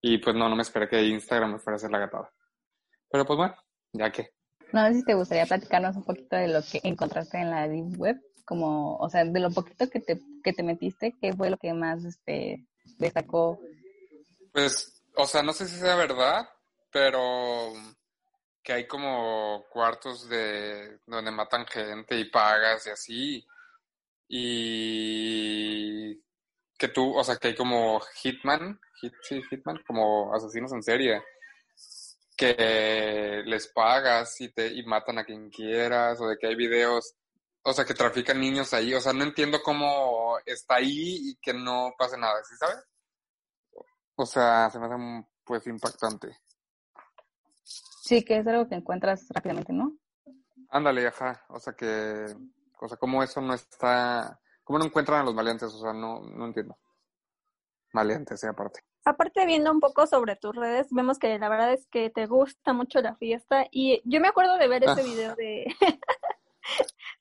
Y 0.00 0.18
pues 0.18 0.36
no, 0.36 0.48
no 0.48 0.56
me 0.56 0.62
esperé 0.62 0.88
que 0.88 1.02
Instagram 1.02 1.52
me 1.52 1.58
fuera 1.58 1.74
a 1.74 1.78
hacer 1.78 1.90
la 1.90 1.98
gatada. 1.98 2.32
Pero 3.10 3.24
pues 3.24 3.36
bueno, 3.36 3.54
ya 3.92 4.10
que. 4.10 4.30
No 4.72 4.86
sé 4.86 4.94
si 4.94 5.04
te 5.04 5.14
gustaría 5.14 5.46
platicarnos 5.46 5.96
un 5.96 6.04
poquito 6.04 6.36
de 6.36 6.48
lo 6.48 6.60
que 6.62 6.80
encontraste 6.84 7.38
en 7.38 7.50
la 7.50 7.66
Deep 7.66 7.98
Web, 7.98 8.16
como, 8.44 8.96
o 8.96 9.08
sea, 9.08 9.24
de 9.24 9.40
lo 9.40 9.50
poquito 9.50 9.88
que 9.88 10.00
te, 10.00 10.20
que 10.42 10.52
te 10.52 10.62
metiste, 10.62 11.16
¿qué 11.20 11.32
fue 11.32 11.50
lo 11.50 11.56
que 11.56 11.72
más 11.72 12.04
este, 12.04 12.66
destacó? 12.98 13.58
Pues, 14.52 15.02
o 15.16 15.26
sea, 15.26 15.42
no 15.42 15.52
sé 15.52 15.66
si 15.66 15.76
sea 15.76 15.96
verdad, 15.96 16.48
pero 16.90 17.72
que 18.62 18.72
hay 18.74 18.86
como 18.86 19.64
cuartos 19.70 20.28
de 20.28 21.00
donde 21.06 21.30
matan 21.30 21.66
gente 21.66 22.18
y 22.18 22.30
pagas 22.30 22.86
y 22.86 22.90
así. 22.90 23.46
Y 24.28 26.14
que 26.78 26.88
tú, 26.88 27.14
o 27.16 27.24
sea, 27.24 27.36
que 27.36 27.48
hay 27.48 27.54
como 27.56 28.00
hitman, 28.00 28.80
hit, 29.00 29.12
sí, 29.22 29.42
hitman, 29.50 29.82
como 29.86 30.32
asesinos 30.32 30.72
en 30.72 30.82
serie, 30.82 31.22
que 32.36 33.42
les 33.44 33.66
pagas 33.68 34.40
y 34.40 34.50
te 34.52 34.68
y 34.68 34.84
matan 34.86 35.18
a 35.18 35.24
quien 35.24 35.50
quieras, 35.50 36.20
o 36.20 36.28
de 36.28 36.38
que 36.38 36.46
hay 36.46 36.54
videos, 36.54 37.16
o 37.62 37.72
sea, 37.72 37.84
que 37.84 37.94
trafican 37.94 38.40
niños 38.40 38.72
ahí, 38.72 38.94
o 38.94 39.00
sea, 39.00 39.12
no 39.12 39.24
entiendo 39.24 39.60
cómo 39.62 40.38
está 40.46 40.76
ahí 40.76 41.30
y 41.30 41.36
que 41.36 41.52
no 41.52 41.92
pase 41.98 42.16
nada, 42.16 42.42
¿sí 42.44 42.54
sabes? 42.56 42.84
O 44.14 44.24
sea, 44.24 44.70
se 44.70 44.78
me 44.78 44.86
hace 44.86 44.96
pues 45.44 45.66
impactante. 45.66 46.38
Sí, 47.64 48.24
que 48.24 48.38
es 48.38 48.46
algo 48.46 48.68
que 48.68 48.76
encuentras 48.76 49.26
rápidamente, 49.30 49.72
¿no? 49.72 49.98
Ándale, 50.70 51.08
ajá, 51.08 51.44
o 51.48 51.58
sea 51.58 51.72
que, 51.72 52.26
o 52.80 52.88
sea, 52.88 52.96
cómo 52.98 53.22
eso 53.22 53.40
no 53.40 53.54
está, 53.54 54.40
cómo 54.68 54.78
no 54.78 54.84
encuentran 54.84 55.22
a 55.22 55.24
los 55.24 55.34
maleantes, 55.34 55.72
o 55.72 55.80
sea, 55.80 55.94
no, 55.94 56.20
no 56.20 56.44
entiendo. 56.44 56.76
Maleantes, 57.94 58.44
aparte. 58.44 58.80
Aparte, 59.06 59.46
viendo 59.46 59.72
un 59.72 59.80
poco 59.80 60.06
sobre 60.06 60.36
tus 60.36 60.54
redes, 60.54 60.88
vemos 60.90 61.18
que 61.18 61.38
la 61.38 61.48
verdad 61.48 61.72
es 61.72 61.86
que 61.86 62.10
te 62.10 62.26
gusta 62.26 62.74
mucho 62.74 63.00
la 63.00 63.16
fiesta. 63.16 63.66
Y 63.70 64.02
yo 64.04 64.20
me 64.20 64.28
acuerdo 64.28 64.58
de 64.58 64.68
ver 64.68 64.84
ese 64.84 65.00
Ah. 65.00 65.04
video 65.04 65.34
de. 65.36 65.64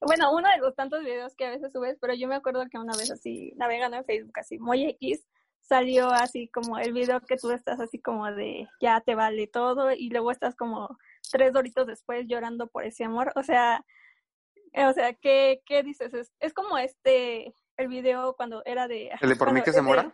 bueno, 0.01 0.35
uno 0.35 0.49
de 0.49 0.57
los 0.57 0.75
tantos 0.75 1.05
videos 1.05 1.35
que 1.35 1.45
a 1.45 1.51
veces 1.51 1.71
subes, 1.71 1.97
pero 2.01 2.13
yo 2.15 2.27
me 2.27 2.35
acuerdo 2.35 2.65
que 2.69 2.77
una 2.77 2.97
vez 2.97 3.09
así, 3.11 3.53
navegando 3.55 3.95
en 3.95 4.03
Facebook, 4.03 4.37
así 4.37 4.59
muy 4.59 4.83
X, 4.99 5.25
salió 5.61 6.09
así 6.09 6.49
como 6.49 6.77
el 6.79 6.91
video 6.91 7.21
que 7.21 7.37
tú 7.37 7.51
estás 7.51 7.79
así 7.79 8.01
como 8.01 8.29
de 8.29 8.67
ya 8.81 8.99
te 8.99 9.15
vale 9.15 9.47
todo, 9.47 9.93
y 9.93 10.09
luego 10.09 10.31
estás 10.31 10.53
como 10.53 10.97
tres 11.31 11.53
doritos 11.53 11.87
después 11.87 12.27
llorando 12.27 12.67
por 12.67 12.83
ese 12.83 13.05
amor. 13.05 13.31
O 13.37 13.43
sea, 13.43 13.85
o 14.85 14.93
sea, 14.93 15.13
¿qué, 15.13 15.61
qué 15.65 15.83
dices? 15.83 16.13
Es, 16.13 16.33
es 16.39 16.53
como 16.53 16.77
este, 16.77 17.53
el 17.77 17.87
video 17.87 18.35
cuando 18.35 18.61
era 18.65 18.87
de. 18.87 19.11
¿El 19.19 19.29
de 19.29 19.35
por 19.35 19.51
mí 19.51 19.61
que 19.61 19.73
se 19.73 19.81
muera? 19.81 20.11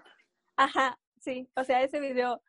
Ajá, 0.56 1.00
sí, 1.20 1.50
o 1.56 1.64
sea, 1.64 1.82
ese 1.82 2.00
video, 2.00 2.42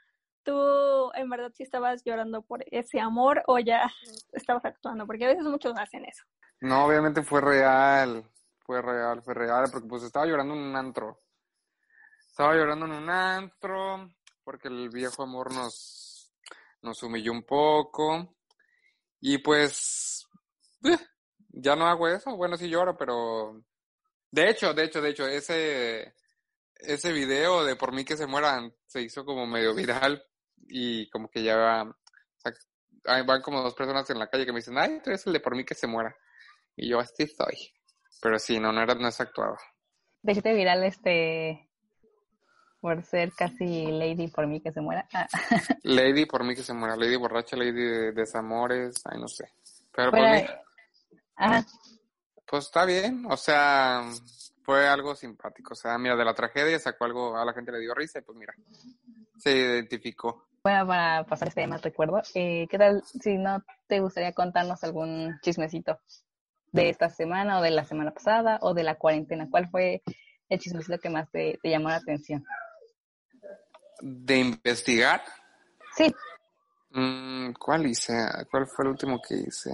¿tú 0.42 1.10
en 1.14 1.30
verdad 1.30 1.52
sí 1.54 1.62
estabas 1.62 2.02
llorando 2.04 2.42
por 2.42 2.64
ese 2.70 3.00
amor 3.00 3.42
o 3.46 3.58
ya 3.58 3.90
estabas 4.32 4.64
actuando? 4.64 5.06
Porque 5.06 5.24
a 5.24 5.28
veces 5.28 5.44
muchos 5.44 5.74
hacen 5.78 6.04
eso. 6.04 6.24
No, 6.60 6.86
obviamente 6.86 7.22
fue 7.22 7.40
real, 7.40 8.24
fue 8.60 8.80
real, 8.82 9.22
fue 9.22 9.34
real, 9.34 9.66
porque 9.72 9.88
pues 9.88 10.02
estaba 10.02 10.26
llorando 10.26 10.54
en 10.54 10.60
un 10.60 10.76
antro. 10.76 11.20
Estaba 12.28 12.54
llorando 12.54 12.86
en 12.86 12.92
un 12.92 13.10
antro 13.10 14.10
porque 14.44 14.68
el 14.68 14.90
viejo 14.90 15.22
amor 15.22 15.52
nos, 15.52 16.32
nos 16.82 17.02
humilló 17.02 17.32
un 17.32 17.42
poco. 17.44 18.36
Y 19.20 19.38
pues, 19.38 20.26
eh, 20.84 20.98
ya 21.56 21.76
no 21.76 21.86
hago 21.86 22.08
eso. 22.08 22.36
Bueno, 22.36 22.56
sí 22.56 22.68
lloro, 22.68 22.96
pero... 22.96 23.62
De 24.30 24.50
hecho, 24.50 24.74
de 24.74 24.84
hecho, 24.84 25.00
de 25.00 25.10
hecho, 25.10 25.26
ese, 25.26 26.14
ese 26.74 27.12
video 27.12 27.64
de 27.64 27.76
Por 27.76 27.92
mí 27.92 28.04
que 28.04 28.16
se 28.16 28.26
mueran 28.26 28.74
se 28.86 29.00
hizo 29.02 29.24
como 29.24 29.46
medio 29.46 29.74
viral 29.74 30.24
y 30.66 31.08
como 31.10 31.28
que 31.30 31.42
ya... 31.42 31.82
o 31.84 31.94
sea, 32.38 32.52
ahí 33.06 33.22
van 33.24 33.42
como 33.42 33.62
dos 33.62 33.74
personas 33.74 34.08
en 34.10 34.18
la 34.18 34.28
calle 34.28 34.44
que 34.44 34.52
me 34.52 34.58
dicen, 34.58 34.78
ay, 34.78 35.00
tú 35.02 35.10
eres 35.10 35.26
el 35.26 35.32
de 35.32 35.40
por 35.40 35.54
mí 35.54 35.64
que 35.64 35.74
se 35.74 35.86
muera. 35.86 36.16
Y 36.76 36.88
yo 36.88 36.98
así 36.98 37.22
estoy. 37.22 37.72
Pero 38.20 38.38
sí, 38.38 38.58
no, 38.58 38.72
no, 38.72 38.82
era, 38.82 38.94
no 38.94 39.08
es 39.08 39.20
actuado. 39.20 39.56
Déjate 40.22 40.54
viral 40.54 40.82
este 40.84 41.68
por 42.80 43.02
ser 43.02 43.32
casi 43.32 43.86
lady 43.86 44.28
por 44.28 44.46
mí 44.46 44.60
que 44.60 44.70
se 44.70 44.80
muera. 44.80 45.08
Ah. 45.14 45.26
Lady 45.84 46.26
por 46.26 46.44
mí 46.44 46.54
que 46.54 46.62
se 46.62 46.74
muera, 46.74 46.96
lady 46.96 47.16
borracha, 47.16 47.56
lady 47.56 47.72
de 47.72 48.12
desamores, 48.12 49.00
ay 49.06 49.18
no 49.18 49.26
sé. 49.28 49.52
Pero 49.94 50.10
por 50.10 50.20
mí, 50.20 50.26
de- 50.26 50.50
Ajá. 51.36 51.64
pues 52.46 52.66
está 52.66 52.84
bien, 52.84 53.26
o 53.28 53.36
sea, 53.36 54.04
fue 54.62 54.86
algo 54.88 55.14
simpático. 55.14 55.72
O 55.72 55.76
sea, 55.76 55.98
mira, 55.98 56.16
de 56.16 56.24
la 56.24 56.34
tragedia 56.34 56.78
sacó 56.78 57.04
algo, 57.04 57.36
a 57.36 57.44
la 57.44 57.52
gente 57.52 57.72
le 57.72 57.80
dio 57.80 57.94
risa 57.94 58.18
y 58.18 58.22
pues 58.22 58.38
mira, 58.38 58.54
se 59.38 59.56
identificó. 59.56 60.46
Bueno, 60.62 60.86
para 60.86 61.24
pasar 61.24 61.48
este 61.48 61.60
tema, 61.62 61.76
recuerdo, 61.78 62.22
eh, 62.34 62.66
¿qué 62.70 62.78
tal 62.78 63.02
si 63.04 63.36
no 63.36 63.62
te 63.86 64.00
gustaría 64.00 64.32
contarnos 64.32 64.82
algún 64.82 65.38
chismecito 65.42 65.98
de 66.72 66.88
esta 66.88 67.10
semana 67.10 67.58
o 67.58 67.62
de 67.62 67.70
la 67.70 67.84
semana 67.84 68.12
pasada 68.12 68.58
o 68.62 68.72
de 68.72 68.82
la 68.82 68.94
cuarentena? 68.94 69.48
¿Cuál 69.50 69.68
fue 69.68 70.02
el 70.48 70.58
chismecito 70.58 70.98
que 70.98 71.10
más 71.10 71.30
te, 71.30 71.58
te 71.62 71.68
llamó 71.68 71.90
la 71.90 71.96
atención? 71.96 72.44
De 74.00 74.38
investigar, 74.38 75.22
Sí, 75.96 76.12
Mm, 76.96 77.52
¿Cuál 77.54 77.86
hice? 77.86 78.12
¿Cuál 78.50 78.68
fue 78.68 78.84
el 78.84 78.92
último 78.92 79.20
que 79.20 79.34
hice? 79.34 79.70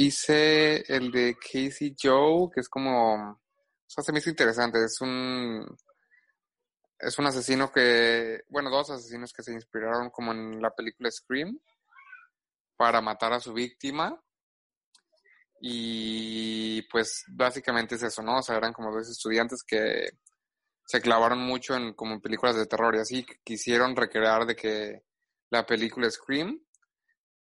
Hice 0.00 0.84
el 0.94 1.10
de 1.10 1.34
Casey 1.34 1.96
Joe, 2.00 2.48
que 2.54 2.60
es 2.60 2.68
como, 2.68 3.32
o 3.32 3.40
sea, 3.84 4.04
se 4.04 4.12
me 4.12 4.20
hizo 4.20 4.30
interesante. 4.30 4.78
Es 4.84 5.00
un, 5.00 5.66
es 7.00 7.18
un 7.18 7.26
asesino 7.26 7.72
que, 7.72 8.44
bueno, 8.48 8.70
dos 8.70 8.90
asesinos 8.90 9.32
que 9.32 9.42
se 9.42 9.52
inspiraron 9.52 10.10
como 10.10 10.30
en 10.30 10.62
la 10.62 10.70
película 10.70 11.10
Scream 11.10 11.58
para 12.76 13.00
matar 13.00 13.32
a 13.32 13.40
su 13.40 13.52
víctima. 13.52 14.16
Y 15.60 16.82
pues 16.82 17.24
básicamente 17.26 17.96
es 17.96 18.04
eso, 18.04 18.22
¿no? 18.22 18.38
O 18.38 18.42
sea, 18.42 18.56
eran 18.56 18.72
como 18.72 18.92
dos 18.92 19.08
estudiantes 19.08 19.64
que 19.66 20.10
se 20.86 21.00
clavaron 21.00 21.40
mucho 21.40 21.74
en 21.74 21.94
como 21.94 22.20
películas 22.20 22.54
de 22.54 22.66
terror 22.66 22.94
y 22.94 23.00
así 23.00 23.26
quisieron 23.42 23.96
recrear 23.96 24.46
de 24.46 24.54
que 24.54 25.02
la 25.50 25.66
película 25.66 26.08
Scream 26.08 26.64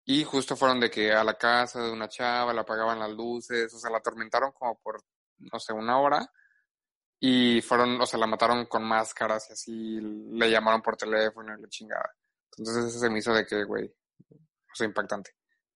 y 0.10 0.24
justo 0.24 0.56
fueron 0.56 0.80
de 0.80 0.90
que 0.90 1.12
a 1.12 1.22
la 1.22 1.38
casa 1.38 1.84
de 1.84 1.92
una 1.92 2.08
chava 2.08 2.54
le 2.54 2.62
apagaban 2.62 2.98
las 2.98 3.12
luces, 3.12 3.74
o 3.74 3.78
sea, 3.78 3.90
la 3.90 3.98
atormentaron 3.98 4.54
como 4.54 4.80
por, 4.80 5.04
no 5.40 5.60
sé, 5.60 5.74
una 5.74 6.00
hora 6.00 6.32
y 7.20 7.62
fueron, 7.62 8.00
o 8.00 8.06
sea, 8.06 8.18
la 8.18 8.26
mataron 8.26 8.68
con 8.68 8.86
máscaras 8.86 9.50
y 9.50 9.54
así, 9.54 10.00
le 10.00 10.50
llamaron 10.50 10.82
por 10.82 10.96
teléfono 10.96 11.54
y 11.54 11.62
la 11.62 11.68
chingada. 11.68 12.10
Entonces 12.58 12.86
eso 12.86 13.00
se 13.00 13.10
me 13.10 13.20
hizo 13.20 13.34
de 13.34 13.46
que, 13.46 13.66
güey, 13.66 13.86
o 14.32 14.76
sea, 14.76 14.88
impactante. 14.88 15.32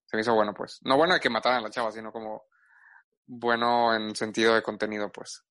Se 0.05 0.15
me 0.15 0.21
hizo 0.21 0.33
bueno, 0.33 0.53
pues. 0.53 0.79
No 0.83 0.95
bueno 0.95 1.13
de 1.13 1.19
que 1.19 1.29
mataran 1.29 1.59
a 1.59 1.63
la 1.63 1.69
chava, 1.69 1.91
sino 1.91 2.13
como 2.13 2.45
bueno 3.25 3.93
en 3.93 4.15
sentido 4.15 4.55
de 4.55 4.63
contenido, 4.63 5.11
pues. 5.11 5.43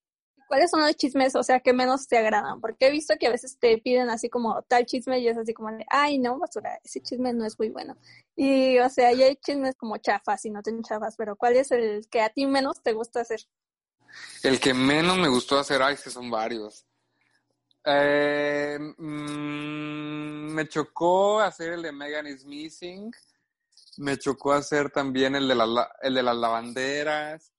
¿Cuáles 0.50 0.68
son 0.72 0.80
los 0.80 0.96
chismes, 0.96 1.36
o 1.36 1.44
sea, 1.44 1.60
que 1.60 1.72
menos 1.72 2.08
te 2.08 2.18
agradan? 2.18 2.60
Porque 2.60 2.88
he 2.88 2.90
visto 2.90 3.14
que 3.20 3.28
a 3.28 3.30
veces 3.30 3.56
te 3.60 3.78
piden 3.78 4.10
así 4.10 4.28
como 4.28 4.62
tal 4.62 4.84
chisme 4.84 5.20
y 5.20 5.28
es 5.28 5.38
así 5.38 5.54
como 5.54 5.70
de, 5.70 5.86
ay, 5.88 6.18
no, 6.18 6.40
basura, 6.40 6.76
ese 6.82 7.00
chisme 7.00 7.32
no 7.32 7.44
es 7.44 7.56
muy 7.56 7.68
bueno. 7.68 7.96
Y, 8.34 8.76
o 8.80 8.88
sea, 8.88 9.12
y 9.12 9.22
hay 9.22 9.36
chismes 9.36 9.76
como 9.76 9.96
chafas 9.98 10.44
y 10.46 10.50
no 10.50 10.60
tan 10.60 10.82
chafas, 10.82 11.14
pero 11.16 11.36
¿cuál 11.36 11.54
es 11.54 11.70
el 11.70 12.08
que 12.10 12.20
a 12.20 12.30
ti 12.30 12.48
menos 12.48 12.82
te 12.82 12.94
gusta 12.94 13.20
hacer? 13.20 13.38
El 14.42 14.58
que 14.58 14.74
menos 14.74 15.18
me 15.18 15.28
gustó 15.28 15.56
hacer, 15.56 15.80
ay, 15.82 15.94
que 16.02 16.10
son 16.10 16.28
varios. 16.28 16.84
Eh, 17.84 18.76
mm, 18.98 20.52
me 20.52 20.66
chocó 20.66 21.38
hacer 21.38 21.74
el 21.74 21.82
de 21.82 21.92
Megan 21.92 22.26
is 22.26 22.44
Missing. 22.44 23.12
Me 23.98 24.18
chocó 24.18 24.52
hacer 24.52 24.90
también 24.90 25.36
el 25.36 25.46
de, 25.46 25.54
la- 25.54 25.92
el 26.02 26.12
de 26.14 26.22
las 26.24 26.36
lavanderas. 26.36 27.52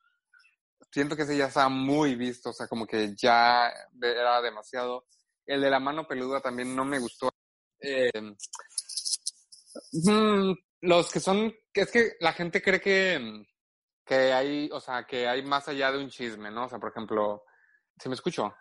Siento 0.91 1.15
que 1.15 1.24
ese 1.24 1.38
ya 1.38 1.48
estaba 1.48 1.69
muy 1.69 2.15
visto, 2.15 2.50
o 2.50 2.53
sea, 2.53 2.67
como 2.67 2.86
que 2.86 3.15
ya 3.15 3.71
era 4.01 4.41
demasiado. 4.41 5.05
El 5.45 5.62
de 5.62 5.69
la 5.69 5.79
mano 5.79 6.07
peluda 6.07 6.41
también 6.41 6.75
no 6.75 6.86
me 6.86 7.00
gustó. 7.00 7.29
Eh, 7.79 8.12
mm, 9.93 10.53
los 10.81 11.12
que 11.12 11.19
son, 11.19 11.53
es 11.74 11.91
que 11.91 12.13
la 12.19 12.33
gente 12.33 12.62
cree 12.62 12.81
que, 12.81 13.45
que 14.05 14.33
hay, 14.33 14.69
o 14.71 14.79
sea, 14.79 15.05
que 15.05 15.27
hay 15.27 15.41
más 15.43 15.67
allá 15.67 15.91
de 15.91 16.00
un 16.00 16.10
chisme, 16.10 16.51
¿no? 16.51 16.65
O 16.65 16.69
sea, 16.69 16.79
por 16.79 16.91
ejemplo, 16.91 17.43
¿se 17.98 18.10
me 18.10 18.15
escuchó? 18.15 18.53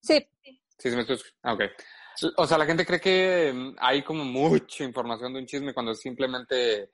Sí, 0.00 0.28
Sí, 0.82 0.90
se 0.90 0.96
me 0.96 1.02
escucha. 1.02 1.24
Ah, 1.44 1.54
ok. 1.54 1.62
O 2.38 2.46
sea, 2.46 2.58
la 2.58 2.66
gente 2.66 2.84
cree 2.84 3.00
que 3.00 3.52
mm, 3.54 3.76
hay 3.78 4.02
como 4.02 4.24
mucha 4.24 4.82
información 4.82 5.32
de 5.32 5.38
un 5.38 5.46
chisme 5.46 5.72
cuando 5.72 5.94
simplemente 5.94 6.90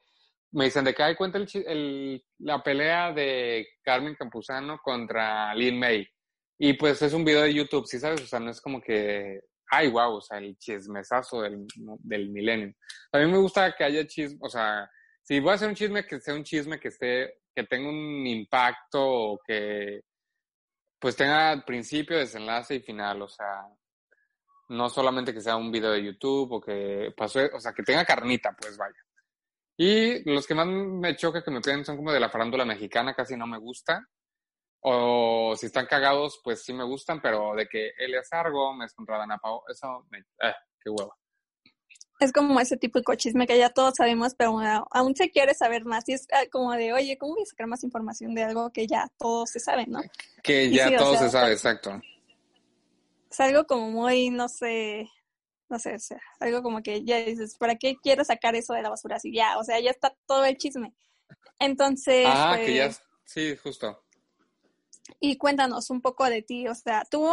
me 0.52 0.67
dicen 0.67 0.85
de 0.85 0.95
que 0.95 1.02
hay 1.02 1.17
cuenta 1.17 1.38
el, 1.38 1.49
el- 1.67 2.25
la 2.40 2.62
pelea 2.62 3.12
de 3.12 3.67
Carmen 3.83 4.14
Campuzano 4.14 4.78
contra 4.83 5.55
Lin 5.55 5.78
May. 5.78 6.07
Y 6.59 6.73
pues 6.75 7.00
es 7.02 7.12
un 7.12 7.25
video 7.25 7.43
de 7.43 7.55
YouTube, 7.55 7.87
¿sí 7.87 7.99
sabes? 8.00 8.21
O 8.23 8.26
sea, 8.26 8.40
no 8.40 8.50
es 8.50 8.61
como 8.61 8.81
que, 8.81 9.40
ay, 9.71 9.88
wow, 9.90 10.17
o 10.17 10.21
sea, 10.21 10.38
el 10.38 10.57
chismesazo 10.59 11.43
del, 11.43 11.67
del 12.00 12.31
milenio. 12.31 12.75
A 13.12 13.19
mí 13.19 13.26
me 13.26 13.38
gusta 13.38 13.75
que 13.76 13.85
haya 13.85 14.07
chisme, 14.07 14.38
o 14.43 14.49
sea, 14.49 14.88
si 15.23 15.38
voy 15.40 15.52
a 15.52 15.55
hacer 15.55 15.69
un 15.69 15.75
chisme, 15.75 16.05
que 16.07 16.21
sea 16.21 16.35
un 16.35 16.43
chisme 16.45 16.81
que 16.81 16.88
esté, 16.88 17.40
que 17.55 17.64
tenga 17.64 17.88
un 17.88 18.26
impacto 18.26 19.00
o 19.00 19.40
que 19.47 20.00
pues 20.99 21.14
tenga 21.17 21.62
principio, 21.64 22.17
desenlace 22.19 22.76
y 22.76 22.81
final, 22.81 23.23
o 23.23 23.28
sea, 23.28 23.62
no 24.71 24.88
solamente 24.88 25.33
que 25.33 25.40
sea 25.40 25.57
un 25.57 25.71
video 25.71 25.93
de 25.93 26.05
YouTube 26.05 26.52
o 26.52 26.61
que 26.61 27.12
pasó, 27.17 27.40
o 27.55 27.61
sea, 27.61 27.73
que 27.73 27.83
tenga 27.83 28.05
carnita, 28.05 28.55
pues 28.61 28.76
vaya. 28.76 28.97
Y 29.80 30.28
los 30.28 30.44
que 30.47 30.54
más 30.56 30.66
me 30.66 31.14
choca 31.16 31.42
que 31.42 31.52
me 31.52 31.61
piden 31.61 31.85
son 31.85 31.97
como 31.97 32.12
de 32.12 32.18
la 32.20 32.28
farándula 32.28 32.64
mexicana, 32.64 33.14
casi 33.14 33.37
no 33.37 33.47
me 33.47 33.58
gusta. 33.58 34.04
O 34.80 35.54
si 35.56 35.66
están 35.66 35.87
cagados, 35.87 36.40
pues 36.42 36.62
sí 36.64 36.73
me 36.73 36.85
gustan, 36.85 37.23
pero 37.23 37.54
de 37.54 37.68
que 37.68 37.92
Eleazar 37.97 38.50
Gómez 38.50 38.92
contra 38.92 39.18
Dana 39.18 39.38
Pao, 39.38 39.62
eso 39.68 40.04
me... 40.11 40.18
Eh, 40.18 40.54
qué 40.82 40.90
hueva. 40.90 41.16
es 42.20 42.32
como 42.32 42.58
ese 42.58 42.76
típico 42.76 43.14
chisme 43.14 43.47
que 43.47 43.56
ya 43.56 43.70
todos 43.70 43.94
sabemos, 43.97 44.35
pero 44.37 44.58
a- 44.58 44.85
aún 44.90 45.14
se 45.14 45.30
quiere 45.30 45.54
saber 45.54 45.85
más. 45.85 46.08
Y 46.08 46.14
es 46.14 46.26
ah, 46.32 46.42
como 46.50 46.73
de, 46.73 46.92
oye, 46.92 47.16
¿cómo 47.16 47.35
voy 47.35 47.42
a 47.42 47.47
sacar 47.47 47.68
más 47.68 47.85
información 47.85 48.35
de 48.35 48.42
algo 48.42 48.70
que 48.70 48.87
ya 48.88 49.08
todos 49.16 49.50
se 49.50 49.61
saben, 49.61 49.90
no? 49.92 50.00
Que 50.42 50.70
ya 50.70 50.88
sí, 50.88 50.94
o 50.97 50.99
todo 50.99 51.12
sea, 51.12 51.20
se 51.23 51.30
sabe, 51.30 51.52
exacto. 51.52 52.00
Es 53.30 53.40
algo 53.40 53.64
como 53.66 53.90
muy, 53.90 54.30
no 54.30 54.49
sé, 54.49 55.08
no 55.68 55.78
sé, 55.78 55.94
o 55.94 55.98
sea, 55.98 56.20
algo 56.40 56.62
como 56.62 56.82
que 56.82 57.04
ya 57.04 57.18
dices, 57.18 57.56
¿para 57.58 57.76
qué 57.76 57.96
quiero 58.02 58.25
sacar 58.25 58.54
eso 58.54 58.75
de 58.75 58.82
la 58.82 58.90
basura? 58.90 59.16
Así 59.16 59.32
ya, 59.32 59.58
o 59.58 59.64
sea, 59.64 59.80
ya 59.80 59.90
está 59.90 60.14
todo 60.26 60.44
el 60.44 60.56
chisme. 60.56 60.94
Entonces, 61.58 62.26
Ah, 62.28 62.56
que 62.56 62.75
ya... 62.75 62.87
pues, 62.87 63.02
Sí, 63.25 63.54
justo. 63.58 64.02
y 65.20 65.37
cuéntanos 65.37 65.90
un 65.90 66.00
poco 66.00 66.25
de 66.25 66.40
ti, 66.40 66.66
o 66.66 66.75
sea, 66.75 67.04
tú, 67.10 67.28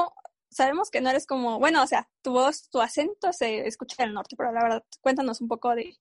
sabemos 0.55 0.89
que 0.89 1.01
no 1.01 1.09
eres 1.09 1.27
como, 1.27 1.59
bueno, 1.59 1.83
o 1.83 1.87
sea, 1.87 2.07
tu 2.21 2.31
voz, 2.31 2.69
tu 2.69 2.79
acento 2.79 3.33
se 3.33 3.67
escucha 3.67 4.03
del 4.03 4.13
norte, 4.13 4.35
pero 4.37 4.53
la 4.53 4.63
verdad, 4.63 4.83
cuéntanos 5.01 5.41
un 5.41 5.49
poco 5.49 5.75
de 5.75 5.97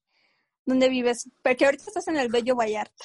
dónde 0.64 0.88
vives, 0.88 1.28
porque 1.42 1.64
ahorita 1.64 1.84
estás 1.88 2.06
en 2.08 2.16
el 2.16 2.28
Bello 2.28 2.54
Vallarta. 2.54 3.04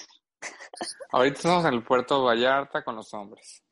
Ahorita 1.11 1.37
estamos 1.37 1.65
en 1.65 1.73
el 1.73 1.83
puerto 1.83 2.23
Vallarta 2.23 2.83
con 2.83 2.95
los 2.95 3.13
hombres. 3.13 3.63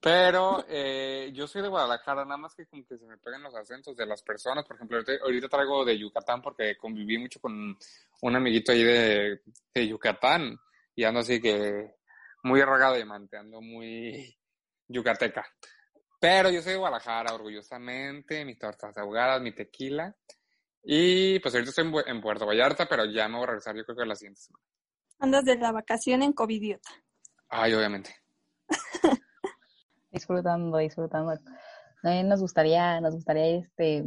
Pero 0.00 0.64
eh, 0.68 1.30
yo 1.34 1.48
soy 1.48 1.62
de 1.62 1.68
Guadalajara, 1.68 2.24
nada 2.24 2.36
más 2.36 2.54
que 2.54 2.66
como 2.66 2.86
que 2.86 2.96
se 2.96 3.04
me 3.04 3.18
pegan 3.18 3.42
los 3.42 3.54
acentos 3.56 3.96
de 3.96 4.06
las 4.06 4.22
personas. 4.22 4.64
Por 4.64 4.76
ejemplo, 4.76 4.98
ahorita, 4.98 5.24
ahorita 5.24 5.48
traigo 5.48 5.84
de 5.84 5.98
Yucatán 5.98 6.40
porque 6.40 6.76
conviví 6.76 7.18
mucho 7.18 7.40
con 7.40 7.76
un 8.22 8.36
amiguito 8.36 8.70
ahí 8.70 8.84
de, 8.84 9.40
de 9.74 9.88
Yucatán 9.88 10.56
y 10.94 11.04
ando 11.04 11.20
así 11.20 11.40
que 11.40 11.96
muy 12.44 12.60
arrogado 12.60 12.94
de 12.94 13.04
mante, 13.04 13.36
ando 13.36 13.60
muy 13.60 14.36
yucateca. 14.86 15.44
Pero 16.20 16.50
yo 16.50 16.62
soy 16.62 16.72
de 16.72 16.78
Guadalajara, 16.78 17.34
orgullosamente, 17.34 18.44
mis 18.44 18.58
tortas 18.58 18.96
ahogadas, 18.98 19.40
mi 19.40 19.52
tequila. 19.52 20.16
Y 20.82 21.38
pues 21.40 21.54
ahorita 21.54 21.70
estoy 21.70 21.86
en, 21.86 22.16
en 22.16 22.20
Puerto 22.20 22.46
Vallarta, 22.46 22.88
pero 22.88 23.04
ya 23.04 23.28
me 23.28 23.34
voy 23.34 23.44
a 23.44 23.46
regresar 23.48 23.76
yo 23.76 23.84
creo 23.84 23.96
que 23.96 24.06
la 24.06 24.16
siguiente 24.16 24.40
semana. 24.40 24.64
Andas 25.18 25.44
de 25.44 25.56
la 25.56 25.72
vacación 25.72 26.22
en 26.22 26.32
Covidiota. 26.32 26.88
Ay, 27.48 27.74
obviamente. 27.74 28.14
Disfrutando, 30.10 30.78
disfrutando. 30.78 31.32
También 32.02 32.28
nos 32.28 32.40
gustaría, 32.40 33.00
nos 33.00 33.14
gustaría 33.14 33.48
ir 33.56 33.64
este 33.64 34.04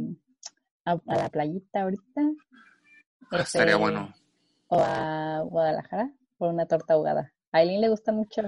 a, 0.84 0.92
a 0.92 1.16
la 1.16 1.28
playita 1.28 1.82
ahorita. 1.82 2.20
Ah, 3.30 3.38
Estaría 3.40 3.72
Este, 3.74 3.82
bueno. 3.82 4.12
O 4.68 4.80
a 4.80 5.40
Guadalajara 5.44 6.10
por 6.38 6.48
una 6.48 6.66
torta 6.66 6.94
ahogada. 6.94 7.32
A 7.52 7.58
Aileen 7.58 7.80
le 7.82 7.88
gusta 7.90 8.10
mucho. 8.12 8.42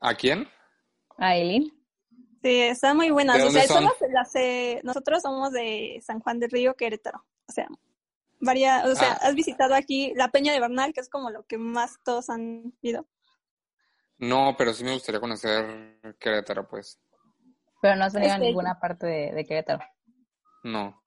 ¿A 0.00 0.14
quién? 0.14 0.48
A 1.18 1.28
Aileen. 1.28 1.64
Sí, 2.42 2.60
están 2.62 2.96
muy 2.96 3.10
buenas. 3.10 3.36
¿De 3.38 3.44
O 3.44 3.50
sea, 3.50 3.66
son? 3.66 3.76
somos 3.82 3.94
las, 4.12 4.34
eh, 4.36 4.80
nosotros 4.84 5.22
somos 5.22 5.52
de 5.52 6.00
San 6.02 6.20
Juan 6.20 6.38
del 6.38 6.50
Río, 6.50 6.74
Querétaro. 6.74 7.24
O 7.48 7.52
sea, 7.52 7.66
varias, 8.40 8.86
o 8.86 8.94
sea, 8.94 9.12
Ah. 9.12 9.18
has 9.22 9.34
visitado 9.34 9.74
aquí 9.74 10.12
la 10.14 10.28
Peña 10.30 10.52
de 10.52 10.60
Bernal, 10.60 10.92
que 10.92 11.00
es 11.00 11.08
como 11.08 11.30
lo 11.30 11.44
que 11.44 11.58
más 11.58 11.96
todos 12.04 12.30
han 12.30 12.72
ido. 12.82 13.06
No, 14.18 14.54
pero 14.56 14.72
sí 14.72 14.82
me 14.84 14.92
gustaría 14.92 15.20
conocer 15.20 15.98
Querétaro, 16.18 16.66
pues. 16.66 16.98
Pero 17.82 17.96
no 17.96 18.04
has 18.04 18.14
venido 18.14 18.32
a 18.34 18.38
ninguna 18.38 18.80
parte 18.80 19.06
de, 19.06 19.32
de 19.32 19.44
Querétaro. 19.44 19.84
No. 20.64 21.02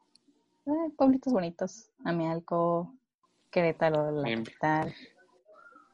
Ay, 0.65 0.91
pueblitos 0.95 1.33
bonitos. 1.33 1.89
Amialco. 2.05 2.93
Querétaro, 3.49 4.11
la 4.11 4.23
Bien. 4.23 4.43
capital. 4.43 4.93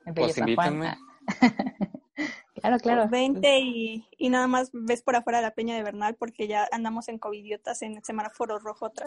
En 0.05 0.13
Pues 0.13 0.35
Bello 0.35 0.47
San 0.47 0.55
Juan. 0.55 0.73
invítenme. 0.73 0.87
Ah. 0.87 0.99
claro, 2.55 2.77
claro. 2.79 3.01
Pues 3.03 3.11
vente 3.11 3.59
y, 3.59 4.07
y 4.17 4.29
nada 4.29 4.47
más 4.47 4.69
ves 4.73 5.01
por 5.01 5.15
afuera 5.15 5.41
la 5.41 5.51
Peña 5.51 5.75
de 5.75 5.83
Bernal 5.83 6.15
porque 6.15 6.47
ya 6.47 6.67
andamos 6.71 7.07
en 7.07 7.17
covidiotas 7.17 7.81
en 7.81 7.95
el 7.95 8.03
semáforo 8.03 8.59
rojo 8.59 8.87
otra. 8.87 9.05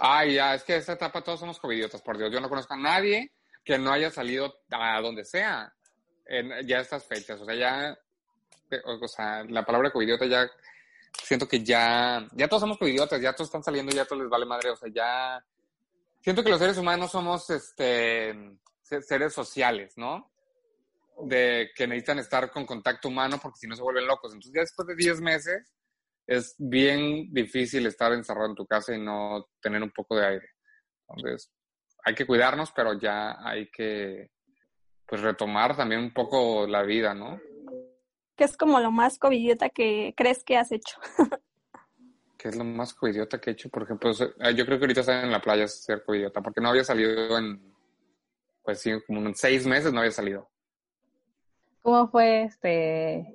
Ay, 0.00 0.34
ya, 0.34 0.54
es 0.54 0.62
que 0.64 0.76
esta 0.76 0.92
etapa 0.92 1.22
todos 1.22 1.40
somos 1.40 1.58
covidiotas, 1.58 2.00
por 2.02 2.16
Dios. 2.16 2.30
Yo 2.32 2.40
no 2.40 2.48
conozco 2.48 2.74
a 2.74 2.78
nadie 2.78 3.32
que 3.64 3.78
no 3.78 3.90
haya 3.90 4.10
salido 4.10 4.54
a 4.70 5.00
donde 5.00 5.24
sea 5.24 5.74
en 6.28 6.66
ya 6.66 6.80
estas 6.80 7.04
fechas. 7.04 7.40
O 7.40 7.44
sea, 7.44 7.54
ya, 7.54 7.98
o, 8.84 9.08
sea, 9.08 9.44
la 9.44 9.64
palabra 9.64 9.90
covidiota 9.90 10.26
ya, 10.26 10.48
siento 11.22 11.48
que 11.48 11.64
ya, 11.64 12.26
ya 12.32 12.48
todos 12.48 12.60
somos 12.60 12.78
covidiotas, 12.78 13.20
ya 13.20 13.32
todos 13.32 13.48
están 13.48 13.64
saliendo, 13.64 13.92
ya 13.94 14.04
todos 14.04 14.22
les 14.22 14.30
vale 14.30 14.46
madre. 14.46 14.70
O 14.70 14.76
sea, 14.76 14.90
ya, 14.92 15.44
siento 16.20 16.44
que 16.44 16.50
los 16.50 16.60
seres 16.60 16.78
humanos 16.78 17.10
somos, 17.10 17.48
este, 17.50 18.34
se- 18.82 19.02
seres 19.02 19.32
sociales, 19.32 19.94
¿no? 19.96 20.30
De 21.20 21.70
que 21.74 21.86
necesitan 21.86 22.18
estar 22.18 22.50
con 22.50 22.64
contacto 22.66 23.08
humano 23.08 23.38
porque 23.42 23.58
si 23.58 23.66
no 23.66 23.74
se 23.74 23.82
vuelven 23.82 24.06
locos. 24.06 24.32
Entonces, 24.32 24.52
ya 24.54 24.60
después 24.60 24.86
de 24.86 24.94
10 24.94 25.20
meses, 25.20 25.74
es 26.26 26.54
bien 26.58 27.32
difícil 27.32 27.86
estar 27.86 28.12
encerrado 28.12 28.50
en 28.50 28.54
tu 28.54 28.66
casa 28.66 28.94
y 28.94 29.00
no 29.00 29.48
tener 29.62 29.82
un 29.82 29.90
poco 29.90 30.14
de 30.14 30.26
aire. 30.26 30.48
Entonces, 31.08 31.50
hay 32.04 32.14
que 32.14 32.26
cuidarnos, 32.26 32.70
pero 32.72 32.92
ya 32.92 33.36
hay 33.42 33.70
que 33.70 34.30
pues 35.08 35.22
retomar 35.22 35.76
también 35.76 36.02
un 36.02 36.12
poco 36.12 36.66
la 36.66 36.82
vida, 36.82 37.14
¿no? 37.14 37.40
que 38.38 38.44
es 38.44 38.56
como 38.56 38.78
lo 38.78 38.92
más 38.92 39.18
covidiota 39.18 39.68
que 39.68 40.14
crees 40.16 40.44
que 40.44 40.56
has 40.56 40.72
hecho. 40.72 40.98
Que 42.38 42.50
es 42.50 42.54
lo 42.54 42.62
más 42.62 42.94
covidiota 42.94 43.40
que 43.40 43.50
he 43.50 43.52
hecho, 43.52 43.68
por 43.68 43.82
ejemplo, 43.82 44.12
ah, 44.38 44.52
yo 44.52 44.64
creo 44.64 44.78
que 44.78 44.84
ahorita 44.84 45.00
estar 45.00 45.24
en 45.24 45.32
la 45.32 45.42
playa 45.42 45.64
es 45.64 45.82
ser 45.82 46.04
covidiota, 46.04 46.40
porque 46.40 46.60
no 46.60 46.68
había 46.68 46.84
salido 46.84 47.36
en, 47.36 47.60
pues 48.62 48.80
sí, 48.80 48.92
como 49.08 49.26
en 49.26 49.34
seis 49.34 49.66
meses 49.66 49.92
no 49.92 49.98
había 49.98 50.12
salido. 50.12 50.48
¿Cómo 51.82 52.06
fue 52.06 52.44
este 52.44 53.26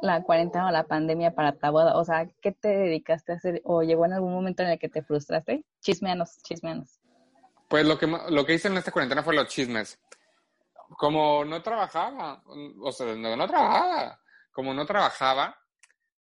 la 0.00 0.22
cuarentena 0.22 0.68
o 0.68 0.70
la 0.70 0.84
pandemia 0.84 1.34
para 1.34 1.52
tu 1.52 1.70
boda? 1.70 1.98
O 1.98 2.04
sea, 2.06 2.26
¿qué 2.40 2.50
te 2.52 2.68
dedicaste 2.68 3.32
a 3.32 3.34
hacer? 3.34 3.60
¿O 3.64 3.82
llegó 3.82 4.06
en 4.06 4.14
algún 4.14 4.32
momento 4.32 4.62
en 4.62 4.70
el 4.70 4.78
que 4.78 4.88
te 4.88 5.02
frustraste? 5.02 5.62
Chismeanos, 5.82 6.38
chismeanos. 6.44 6.98
Pues 7.68 7.84
lo 7.84 7.98
que, 7.98 8.06
lo 8.06 8.46
que 8.46 8.54
hice 8.54 8.68
en 8.68 8.78
esta 8.78 8.90
cuarentena 8.90 9.22
fue 9.22 9.34
los 9.34 9.48
chismes. 9.48 10.00
Como 10.96 11.44
no 11.44 11.62
trabajaba, 11.62 12.42
o 12.82 12.92
sea, 12.92 13.14
no, 13.14 13.46
trabajaba, 13.46 14.20
como 14.52 14.72
no 14.74 14.86
trabajaba, 14.86 15.56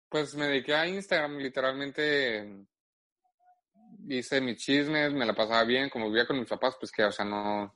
pues 0.10 0.36
me 0.36 0.48
dediqué 0.48 0.74
a 0.74 0.88
Instagram, 0.88 1.38
literalmente 1.38 2.66
hice 4.08 4.42
mis 4.42 4.58
chismes, 4.58 5.14
me 5.14 5.26
la 5.26 5.34
pasaba 5.34 5.64
bien, 5.64 5.90
como 5.90 6.08
vivía 6.08 6.26
con 6.26 6.40
mis 6.40 6.48
papás, 6.48 6.76
pues 6.80 6.92
que, 6.92 7.04
o 7.04 7.12
sea, 7.12 7.26
no, 7.26 7.76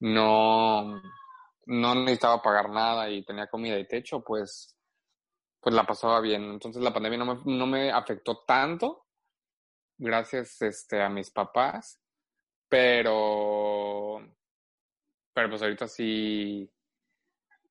no, 0.00 1.02
no 1.66 1.94
necesitaba 1.94 2.40
pagar 2.42 2.70
nada 2.70 3.10
y 3.10 3.24
tenía 3.24 3.46
comida 3.46 3.78
y 3.78 3.86
techo, 3.86 4.22
pues, 4.22 4.76
pues 5.60 5.74
la 5.74 5.84
pasaba 5.84 6.20
bien. 6.20 6.44
Entonces 6.44 6.82
la 6.82 6.92
pandemia 6.92 7.18
no 7.18 7.34
me, 7.34 7.56
no 7.56 7.66
me 7.66 7.90
afectó 7.90 8.44
tanto, 8.46 9.06
gracias 9.98 10.62
este, 10.62 11.02
a 11.02 11.08
mis 11.08 11.30
papás, 11.30 12.00
pero, 12.68 13.67
pero 15.38 15.50
pues 15.50 15.62
ahorita 15.62 15.86
sí, 15.86 16.68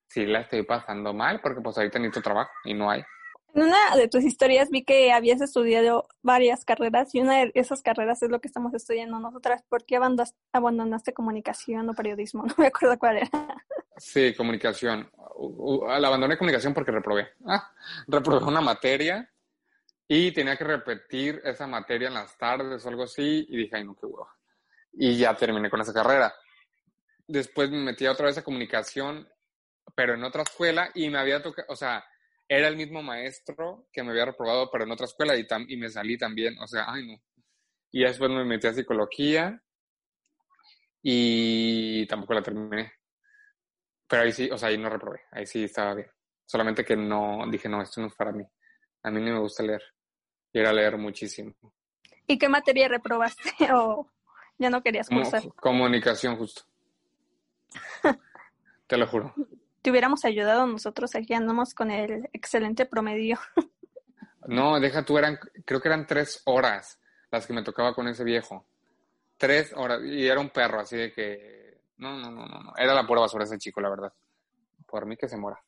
sí 0.07 0.25
la 0.25 0.39
estoy 0.39 0.63
pasando 0.63 1.13
mal, 1.13 1.41
porque 1.41 1.59
pues 1.59 1.77
ahorita 1.77 2.00
necesito 2.00 2.21
trabajo 2.21 2.50
y 2.63 2.74
no 2.74 2.89
hay. 2.89 3.03
En 3.53 3.63
una 3.63 3.93
de 3.97 4.07
tus 4.07 4.24
historias 4.24 4.69
vi 4.69 4.86
que 4.86 5.12
habías 5.12 5.41
estudiado 5.41 6.07
varias 6.21 6.63
carreras 6.63 7.13
y 7.13 7.19
una 7.19 7.39
de 7.39 7.51
esas 7.55 7.81
carreras 7.81 8.24
es 8.24 8.29
lo 8.29 8.39
que 8.39 8.47
estamos 8.47 8.74
estudiando 8.74 9.19
nosotras. 9.19 9.63
¿Por 9.67 9.83
qué 9.83 9.97
abandonaste 10.53 11.13
comunicación 11.13 11.89
o 11.89 11.93
periodismo? 11.93 12.43
No 12.47 12.55
me 12.57 12.67
acuerdo 12.67 12.97
cuál 12.97 13.17
era. 13.17 13.29
Sí, 13.97 14.33
comunicación. 14.33 15.12
U- 15.36 15.86
La 15.89 16.07
abandoné 16.07 16.38
comunicación 16.38 16.74
porque 16.74 16.91
reprobé. 16.91 17.27
Ah, 17.45 17.69
reprobé 18.07 18.45
una 18.45 18.62
materia 18.62 19.29
y 20.07 20.31
tenía 20.31 20.55
que 20.55 20.63
repetir 20.63 21.42
esa 21.44 21.68
materia 21.68 22.07
en 22.07 22.13
las 22.13 22.37
tardes 22.37 22.85
o 22.85 22.87
algo 22.87 23.03
así 23.03 23.46
y 23.50 23.57
dije, 23.57 23.75
ay, 23.75 23.83
no, 23.83 23.94
qué 23.94 24.05
huevo. 24.05 24.29
Y 24.94 25.18
ya 25.18 25.35
terminé 25.35 25.70
con 25.70 25.81
esa 25.81 25.94
carrera. 25.94 26.33
Después 27.27 27.70
me 27.70 27.77
metí 27.83 28.07
otra 28.07 28.27
vez 28.27 28.37
a 28.37 28.44
comunicación, 28.44 29.27
pero 29.96 30.13
en 30.13 30.24
otra 30.24 30.44
escuela 30.44 30.90
y 30.94 31.09
me 31.09 31.20
había 31.20 31.42
tocado, 31.42 31.68
o 31.70 31.75
sea, 31.75 32.03
era 32.48 32.68
el 32.70 32.77
mismo 32.77 33.03
maestro 33.03 33.87
que 33.92 34.01
me 34.03 34.11
había 34.11 34.25
reprobado, 34.25 34.70
pero 34.72 34.85
en 34.85 34.92
otra 34.92 35.05
escuela 35.05 35.35
y, 35.35 35.44
tam- 35.46 35.66
y 35.68 35.75
me 35.77 35.90
salí 35.90 36.18
también, 36.18 36.57
o 36.59 36.68
sea, 36.68 36.85
ay, 36.87 37.05
no. 37.07 37.22
Y 37.92 38.03
después 38.03 38.29
me 38.31 38.46
metí 38.46 38.68
a 38.68 38.74
psicología 38.74 39.61
y 41.01 42.05
tampoco 42.07 42.33
la 42.33 42.42
terminé. 42.42 42.94
Pero 44.07 44.24
ahí 44.24 44.31
sí, 44.31 44.50
o 44.50 44.57
sea, 44.57 44.70
ahí 44.70 44.77
no 44.77 44.90
reprobé, 44.90 45.22
ahí 45.31 45.46
sí 45.46 45.63
estaba 45.66 45.94
bien. 45.94 46.09
Solamente 46.46 46.85
que 46.85 46.96
no, 46.96 47.46
dije, 47.50 47.68
no, 47.68 47.81
esto 47.81 48.00
no 48.01 48.07
es 48.07 48.16
para 48.16 48.31
mí. 48.31 48.44
A 49.03 49.11
mí 49.11 49.20
no 49.22 49.33
me 49.33 49.40
gusta 49.40 49.63
leer. 49.63 49.81
Y 50.53 50.59
era 50.59 50.72
leer 50.72 50.98
muchísimo. 50.98 51.53
¿Y 52.25 52.37
qué 52.37 52.48
materia 52.48 52.87
reprobaste 52.87 53.42
o 53.74 54.09
ya 54.57 54.70
no 54.70 54.81
querías 54.81 55.09
Como- 55.09 55.22
cursar? 55.24 55.44
comunicación, 55.55 56.37
justo. 56.37 56.63
Te 58.88 58.98
lo 58.98 59.08
juro. 59.08 59.34
Te 59.82 59.92
hubiéramos 59.92 60.25
ayudado 60.25 60.66
nosotros 60.68 61.16
aquí 61.16 61.34
andamos 61.34 61.74
con 61.74 61.92
el 61.92 62.30
excelente 62.34 62.86
promedio. 62.86 63.40
No, 64.48 64.80
deja 64.80 65.03
tú, 65.03 65.18
eran, 65.18 65.38
creo 65.66 65.82
que 65.82 65.90
eran 65.90 66.08
tres 66.08 66.42
horas 66.46 67.01
las 67.32 67.46
que 67.46 67.53
me 67.53 67.64
tocaba 67.64 67.94
con 67.94 68.08
ese 68.08 68.24
viejo. 68.24 68.66
Tres 69.38 69.74
horas. 69.75 70.01
Y 70.03 70.25
era 70.25 70.40
un 70.40 70.50
perro, 70.50 70.80
así 70.80 70.96
de 70.96 71.12
que. 71.12 71.82
No, 71.98 72.18
no, 72.18 72.32
no, 72.32 72.46
no. 72.48 72.74
Era 72.77 72.94
la 72.94 73.06
pura 73.06 73.22
basura 73.22 73.44
ese 73.44 73.58
chico, 73.58 73.82
la 73.82 73.90
verdad. 73.90 74.14
Por 74.86 75.06
mí 75.06 75.18
que 75.18 75.27
se 75.27 75.36
muera. 75.36 75.62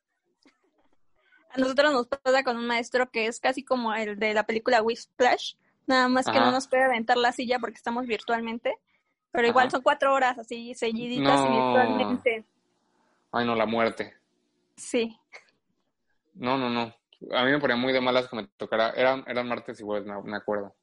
A 1.51 1.57
nosotros 1.57 1.91
nos 1.91 2.07
pasa 2.07 2.43
con 2.43 2.57
un 2.57 2.67
maestro 2.67 3.09
que 3.11 3.25
es 3.25 3.39
casi 3.39 3.63
como 3.63 3.93
el 3.93 4.17
de 4.17 4.33
la 4.33 4.45
película 4.45 4.81
Whiplash, 4.81 5.55
nada 5.87 6.07
más 6.07 6.25
que 6.25 6.37
Ajá. 6.37 6.45
no 6.45 6.51
nos 6.51 6.67
puede 6.67 6.83
aventar 6.83 7.17
la 7.17 7.31
silla 7.31 7.59
porque 7.59 7.77
estamos 7.77 8.05
virtualmente, 8.05 8.77
pero 9.31 9.47
igual 9.47 9.65
Ajá. 9.67 9.71
son 9.71 9.81
cuatro 9.81 10.13
horas 10.13 10.37
así 10.39 10.73
seguiditas 10.75 11.41
No. 11.41 11.51
virtualmente. 11.51 12.45
Ay, 13.31 13.45
no, 13.45 13.55
la 13.55 13.65
muerte. 13.65 14.15
Sí. 14.75 15.17
No, 16.33 16.57
no, 16.57 16.69
no. 16.69 16.95
A 17.37 17.43
mí 17.43 17.51
me 17.51 17.59
ponía 17.59 17.75
muy 17.75 17.91
de 17.93 18.01
malas 18.01 18.27
que 18.27 18.35
me 18.35 18.47
tocara. 18.47 18.91
Eran, 18.91 19.23
eran 19.27 19.47
martes 19.47 19.79
y 19.79 19.83
jueves, 19.83 20.05
me, 20.07 20.21
me 20.23 20.37
acuerdo. 20.37 20.75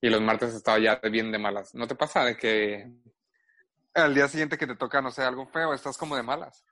Y 0.00 0.08
los 0.08 0.20
martes 0.20 0.54
estaba 0.54 0.78
ya 0.78 0.96
bien 1.10 1.30
de 1.30 1.38
malas. 1.38 1.74
¿No 1.74 1.86
te 1.86 1.94
pasa 1.94 2.24
de 2.24 2.36
que 2.36 2.90
al 3.94 4.14
día 4.14 4.26
siguiente 4.28 4.58
que 4.58 4.66
te 4.66 4.74
toca, 4.76 5.00
no 5.00 5.10
sé, 5.10 5.22
algo 5.22 5.46
feo, 5.46 5.72
estás 5.74 5.96
como 5.98 6.16
de 6.16 6.22
malas? 6.22 6.64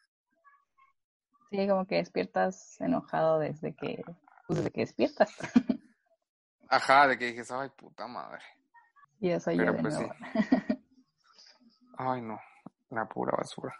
Sí, 1.50 1.68
como 1.68 1.86
que 1.86 1.96
despiertas 1.96 2.80
enojado 2.80 3.38
desde 3.38 3.74
que, 3.74 4.02
pues, 4.46 4.58
desde 4.58 4.70
que 4.70 4.80
despiertas. 4.80 5.30
Ajá, 6.68 7.06
de 7.06 7.18
que 7.18 7.26
dijes, 7.26 7.50
ay, 7.50 7.68
puta 7.76 8.06
madre. 8.08 8.40
y 9.20 9.30
eso 9.30 9.50
yo 9.52 9.58
Pero 9.58 9.72
de 9.74 9.82
pues 9.82 9.96
sí. 9.96 10.04
Ay, 11.96 12.20
no. 12.22 12.38
La 12.90 13.06
pura 13.06 13.36
basura. 13.36 13.74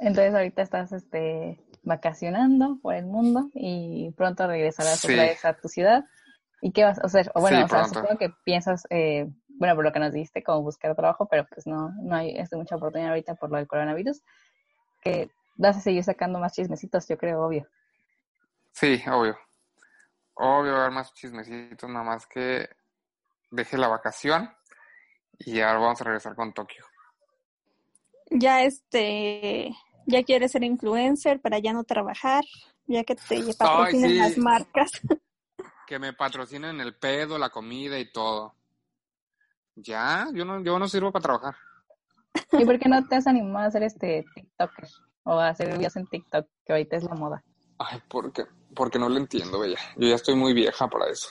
Entonces 0.00 0.34
ahorita 0.34 0.62
estás 0.62 0.92
este 0.92 1.60
vacacionando 1.82 2.78
por 2.82 2.94
el 2.94 3.06
mundo 3.06 3.50
y 3.54 4.10
pronto 4.16 4.46
regresarás 4.46 4.98
Sí. 5.00 5.12
otra 5.12 5.22
vez 5.24 5.44
a 5.44 5.54
tu 5.54 5.68
ciudad. 5.68 6.04
¿Y 6.60 6.72
qué 6.72 6.84
vas 6.84 6.98
a 6.98 7.02
hacer? 7.02 7.30
O 7.34 7.40
bueno, 7.40 7.58
Sí, 7.58 7.64
o 7.64 7.68
sea, 7.68 7.84
supongo 7.84 8.18
que 8.18 8.30
piensas, 8.44 8.86
eh, 8.90 9.30
bueno, 9.48 9.74
por 9.74 9.84
lo 9.84 9.92
que 9.92 10.00
nos 10.00 10.12
dijiste, 10.12 10.42
como 10.42 10.62
buscar 10.62 10.94
trabajo, 10.96 11.26
pero 11.26 11.46
pues 11.46 11.66
no, 11.66 11.90
no 12.02 12.16
hay 12.16 12.36
este, 12.36 12.56
mucha 12.56 12.76
oportunidad 12.76 13.10
ahorita 13.10 13.34
por 13.36 13.50
lo 13.50 13.56
del 13.58 13.68
coronavirus. 13.68 14.22
Que 15.02 15.30
vas 15.56 15.76
a 15.76 15.80
seguir 15.80 16.02
sacando 16.02 16.38
más 16.38 16.54
chismecitos, 16.54 17.06
yo 17.08 17.16
creo, 17.16 17.42
obvio. 17.42 17.68
Sí, 18.72 19.02
obvio. 19.10 19.38
Obvio, 20.34 20.72
va 20.72 20.78
a 20.78 20.80
haber 20.82 20.92
más 20.92 21.14
chismecitos, 21.14 21.88
nada 21.88 22.04
más 22.04 22.26
que 22.26 22.68
deje 23.50 23.78
la 23.78 23.88
vacación 23.88 24.50
y 25.38 25.60
ahora 25.60 25.78
vamos 25.78 26.00
a 26.00 26.04
regresar 26.04 26.34
con 26.34 26.52
Tokio. 26.52 26.84
Ya 28.30 28.62
este, 28.62 29.74
ya 30.06 30.22
quieres 30.22 30.52
ser 30.52 30.64
influencer 30.64 31.40
para 31.40 31.58
ya 31.58 31.72
no 31.72 31.84
trabajar, 31.84 32.44
ya 32.86 33.04
que 33.04 33.16
te 33.16 33.42
patrocinen 33.54 34.10
sí. 34.10 34.18
las 34.18 34.38
marcas. 34.38 34.90
Que 35.86 36.00
me 36.00 36.12
patrocinen 36.12 36.80
el 36.80 36.96
pedo, 36.96 37.38
la 37.38 37.50
comida 37.50 37.96
y 37.96 38.10
todo. 38.10 38.56
Ya, 39.76 40.26
yo 40.34 40.44
no, 40.44 40.60
yo 40.60 40.80
no 40.80 40.88
sirvo 40.88 41.12
para 41.12 41.22
trabajar. 41.22 41.54
¿Y 42.58 42.64
por 42.64 42.76
qué 42.80 42.88
no 42.88 43.06
te 43.06 43.14
has 43.14 43.28
animado 43.28 43.66
a 43.66 43.68
hacer 43.68 43.84
este 43.84 44.24
TikToker? 44.34 44.88
O 45.22 45.38
a 45.38 45.50
hacer 45.50 45.76
videos 45.76 45.94
en 45.94 46.08
TikTok, 46.08 46.44
que 46.64 46.72
ahorita 46.72 46.96
es 46.96 47.04
la 47.04 47.14
moda. 47.14 47.44
Ay, 47.78 48.00
¿por 48.08 48.32
qué? 48.32 48.46
Porque 48.74 48.98
no 48.98 49.08
lo 49.08 49.16
entiendo, 49.16 49.60
bella. 49.60 49.78
Yo 49.96 50.08
ya 50.08 50.16
estoy 50.16 50.34
muy 50.34 50.54
vieja 50.54 50.88
para 50.88 51.08
eso. 51.08 51.28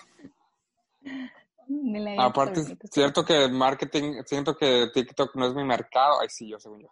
He 1.68 2.16
Aparte, 2.20 2.62
es 2.62 2.76
cierto 2.92 3.26
que 3.26 3.46
el 3.46 3.52
marketing, 3.52 4.22
siento 4.26 4.56
que 4.56 4.88
TikTok 4.94 5.36
no 5.36 5.48
es 5.48 5.54
mi 5.54 5.64
mercado. 5.64 6.20
Ay, 6.22 6.28
sí, 6.30 6.48
yo 6.50 6.60
según 6.60 6.82
yo. 6.82 6.90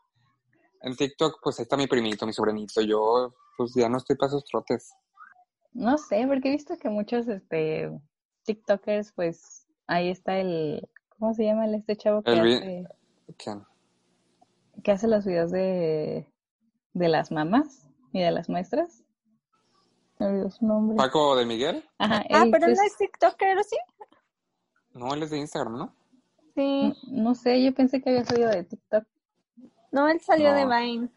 En 0.81 0.95
TikTok, 0.95 1.39
pues 1.41 1.59
ahí 1.59 1.63
está 1.63 1.77
mi 1.77 1.87
primito, 1.87 2.25
mi 2.25 2.33
sobrinito. 2.33 2.81
Yo, 2.81 3.33
pues 3.57 3.73
ya 3.75 3.87
no 3.89 3.97
estoy 3.97 4.15
para 4.15 4.27
esos 4.29 4.45
trotes. 4.45 4.93
No 5.73 5.97
sé, 5.97 6.25
porque 6.27 6.49
he 6.49 6.51
visto 6.51 6.77
que 6.77 6.89
muchos 6.89 7.27
este 7.27 7.89
TikTokers, 8.43 9.13
pues 9.13 9.67
ahí 9.87 10.09
está 10.09 10.37
el, 10.37 10.87
¿cómo 11.09 11.33
se 11.33 11.45
llama 11.45 11.65
el 11.65 11.75
este 11.75 11.95
chavo 11.95 12.21
que 12.21 12.31
El 12.31 12.39
hace 12.39 12.87
¿Quién? 13.37 13.65
que 14.83 14.91
hace 14.91 15.07
los 15.07 15.25
videos 15.25 15.51
de, 15.51 16.27
de 16.93 17.07
las 17.07 17.31
mamás 17.31 17.87
y 18.11 18.21
de 18.21 18.31
las 18.31 18.49
maestras. 18.49 19.03
Me 20.19 20.27
olvidó 20.27 20.49
su 20.51 20.65
nombre. 20.65 20.97
Paco 20.97 21.35
de 21.35 21.45
Miguel. 21.45 21.83
Ajá, 21.97 22.23
Ah, 22.29 22.43
él 22.43 22.51
pero 22.51 22.67
no 22.67 22.73
es 22.73 22.97
TikToker, 22.97 23.63
¿sí? 23.63 23.77
No, 24.93 25.13
él 25.13 25.23
es 25.23 25.29
de 25.31 25.37
Instagram, 25.39 25.77
¿no? 25.77 25.95
Sí. 26.55 26.93
no, 27.07 27.23
no 27.23 27.35
sé, 27.35 27.63
yo 27.63 27.73
pensé 27.73 28.01
que 28.01 28.09
había 28.11 28.25
salido 28.25 28.49
de 28.49 28.63
TikTok. 28.63 29.05
No, 29.91 30.07
él 30.07 30.19
salió 30.21 30.51
No. 30.51 30.55
de 30.55 30.65
Vine. 30.65 31.09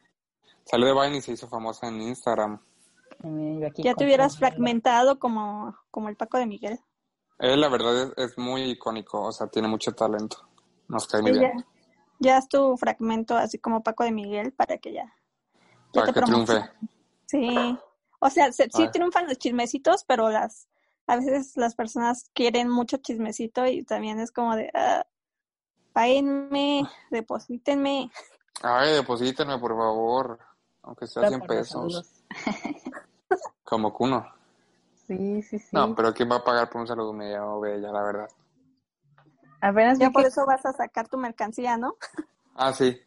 Salió 0.65 0.87
de 0.87 0.95
Vine 0.95 1.17
y 1.19 1.21
se 1.21 1.33
hizo 1.33 1.47
famosa 1.49 1.89
en 1.89 2.01
Instagram. 2.01 2.61
Ya 3.77 3.95
te 3.95 4.05
hubieras 4.05 4.37
fragmentado 4.39 5.19
como, 5.19 5.75
como 5.91 6.09
el 6.09 6.17
Paco 6.17 6.39
de 6.39 6.47
Miguel. 6.47 6.79
Él, 7.39 7.61
la 7.61 7.69
verdad, 7.69 8.13
es, 8.17 8.31
es 8.33 8.39
muy 8.39 8.63
icónico. 8.63 9.23
O 9.23 9.33
sea, 9.33 9.47
tiene 9.47 9.69
mucho 9.69 9.93
talento. 9.93 10.37
Nos 10.89 11.07
cae 11.07 11.23
muy 11.23 11.33
Sí, 11.33 11.39
bien. 11.39 11.53
ya, 11.59 11.65
ya 12.19 12.39
es 12.39 12.49
tu 12.49 12.77
fragmento 12.77 13.37
así 13.37 13.59
como 13.59 13.83
Paco 13.83 14.05
de 14.05 14.13
Miguel 14.13 14.53
para 14.53 14.79
que 14.79 14.93
ya, 14.93 15.05
ya 15.93 16.01
Para 16.03 16.07
te 16.07 16.13
que 16.13 16.21
triunfe. 16.23 16.71
Sí. 17.27 17.79
O 18.21 18.31
sea, 18.31 18.53
se- 18.53 18.71
sí 18.71 18.89
triunfan 18.93 19.27
los 19.27 19.39
chismecitos, 19.39 20.05
pero 20.05 20.31
las 20.31 20.69
a 21.07 21.17
veces 21.17 21.57
las 21.57 21.75
personas 21.75 22.31
quieren 22.35 22.69
mucho 22.69 22.97
chismecito 22.99 23.67
y 23.67 23.83
también 23.85 24.19
es 24.21 24.33
como 24.33 24.57
de 24.57 24.71
ah, 24.75 25.05
páguenme, 25.93 26.89
deposítenme. 27.11 28.11
Ay, 28.63 28.95
deposítenme, 28.95 29.59
por 29.59 29.77
favor. 29.77 30.39
Aunque 30.83 31.07
sea 31.07 31.23
Para 31.23 31.29
100 31.31 31.41
por 31.41 31.49
los 31.57 31.59
pesos. 31.69 32.13
Como 33.65 33.93
Cuno. 33.93 34.27
Sí, 35.07 35.43
sí, 35.43 35.59
sí. 35.59 35.69
No, 35.73 35.95
pero 35.95 36.13
¿quién 36.15 36.31
va 36.31 36.37
a 36.37 36.45
pagar 36.45 36.71
por 36.71 36.81
un 36.81 36.87
saludo 36.87 37.13
medio 37.13 37.59
bella, 37.61 37.91
la 37.91 38.03
verdad? 38.03 38.29
Apenas 39.61 39.99
Ya 39.99 40.11
por 40.11 40.23
que- 40.23 40.29
eso 40.29 40.47
vas 40.47 40.65
a 40.67 40.73
sacar 40.73 41.09
tu 41.09 41.17
mercancía, 41.19 41.77
¿no? 41.77 41.97
Ah, 42.59 42.73
sí. 42.73 42.99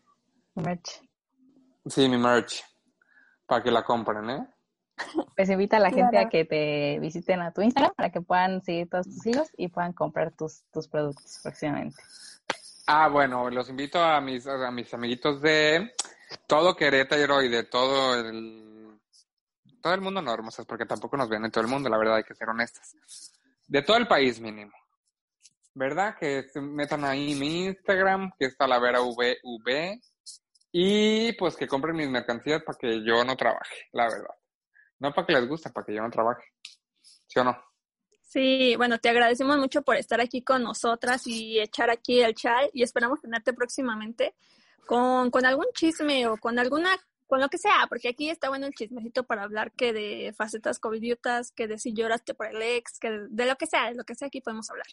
merch. 0.56 1.02
Sí, 1.88 2.08
mi 2.08 2.18
merch. 2.18 2.64
Para 3.48 3.64
que 3.64 3.72
la 3.72 3.84
compren, 3.84 4.30
¿eh? 4.30 4.48
Pues 5.39 5.49
invita 5.49 5.78
a 5.78 5.80
la 5.80 5.89
gente 5.89 6.10
Claro. 6.12 6.28
a 6.28 6.30
que 6.30 6.43
te 6.43 6.99
visiten 6.99 7.39
a 7.39 7.54
tu 7.54 7.62
Instagram 7.62 7.93
para 7.95 8.10
que 8.10 8.19
puedan 8.19 8.62
seguir 8.62 8.89
todos 8.89 9.06
tus 9.06 9.25
hilos 9.25 9.47
y 9.56 9.69
puedan 9.69 9.93
comprar 9.93 10.34
tus, 10.34 10.63
tus 10.69 10.89
productos 10.89 11.39
próximamente. 11.41 11.95
Ah, 12.88 13.08
bueno, 13.08 13.49
los 13.49 13.69
invito 13.69 14.04
a 14.04 14.19
mis, 14.19 14.45
a 14.45 14.69
mis 14.69 14.93
amiguitos 14.93 15.41
de 15.41 15.93
todo 16.45 16.75
Querétaro 16.75 17.41
y 17.41 17.47
de 17.47 17.63
todo 17.63 18.19
el 18.19 18.99
todo 19.82 19.93
el 19.93 20.02
mundo 20.02 20.21
no 20.21 20.34
hermosas, 20.34 20.65
porque 20.65 20.86
tampoco 20.86 21.15
nos 21.15 21.30
ven 21.30 21.45
en 21.45 21.52
todo 21.52 21.63
el 21.63 21.69
mundo, 21.69 21.88
la 21.88 21.97
verdad 21.97 22.17
hay 22.17 22.23
que 22.23 22.36
ser 22.36 22.49
honestas. 22.49 22.97
De 23.65 23.82
todo 23.82 23.95
el 23.95 24.10
país 24.10 24.41
mínimo. 24.41 24.73
¿Verdad? 25.73 26.17
Que 26.19 26.49
se 26.49 26.60
metan 26.60 27.06
ahí 27.06 27.34
mi 27.36 27.63
Instagram, 27.67 28.30
que 28.38 28.47
es 28.47 28.58
talaveraVV, 28.58 30.02
y 30.73 31.32
pues 31.32 31.56
que 31.56 31.65
compren 31.65 31.95
mis 31.95 32.10
mercancías 32.10 32.62
para 32.62 32.78
que 32.78 33.06
yo 33.06 33.23
no 33.23 33.38
trabaje, 33.38 33.88
la 33.93 34.04
verdad. 34.04 34.36
No 35.00 35.14
para 35.14 35.26
que 35.26 35.34
les 35.34 35.48
guste, 35.48 35.70
para 35.70 35.86
que 35.86 35.94
yo 35.96 36.02
no 36.02 36.10
trabaje. 36.10 36.44
¿Sí 37.02 37.40
o 37.40 37.44
no? 37.44 37.58
Sí, 38.22 38.76
bueno, 38.78 39.00
te 39.00 39.10
agradecemos 39.10 39.58
mucho 39.58 39.82
por 39.82 39.96
estar 39.96 40.22
aquí 40.22 40.44
con 40.44 40.62
nosotras 40.62 41.26
y 41.26 41.60
echar 41.60 41.90
aquí 41.90 42.22
el 42.22 42.36
chat 42.36 42.70
y 42.74 42.84
esperamos 42.84 43.22
tenerte 43.22 43.54
próximamente 43.54 44.36
con, 44.86 45.32
con 45.32 45.46
algún 45.46 45.66
chisme 45.74 46.28
o 46.28 46.38
con 46.38 46.60
alguna, 46.60 46.92
con 47.26 47.40
lo 47.40 47.50
que 47.50 47.58
sea, 47.58 47.88
porque 47.90 48.10
aquí 48.10 48.30
está 48.30 48.50
bueno 48.50 48.68
el 48.68 48.74
chismecito 48.74 49.24
para 49.24 49.44
hablar 49.44 49.72
que 49.72 49.94
de 49.94 50.34
facetas 50.38 50.78
covidiotas, 50.78 51.52
que 51.52 51.68
de 51.68 51.80
si 51.80 51.94
lloraste 51.94 52.36
por 52.36 52.46
el 52.46 52.62
ex, 52.62 53.00
que 53.00 53.10
de, 53.10 53.28
de 53.30 53.46
lo 53.48 53.56
que 53.56 53.66
sea, 53.66 53.90
de 53.90 53.96
lo 53.96 54.04
que 54.04 54.14
sea 54.14 54.28
aquí 54.28 54.42
podemos 54.42 54.70
hablar. 54.70 54.88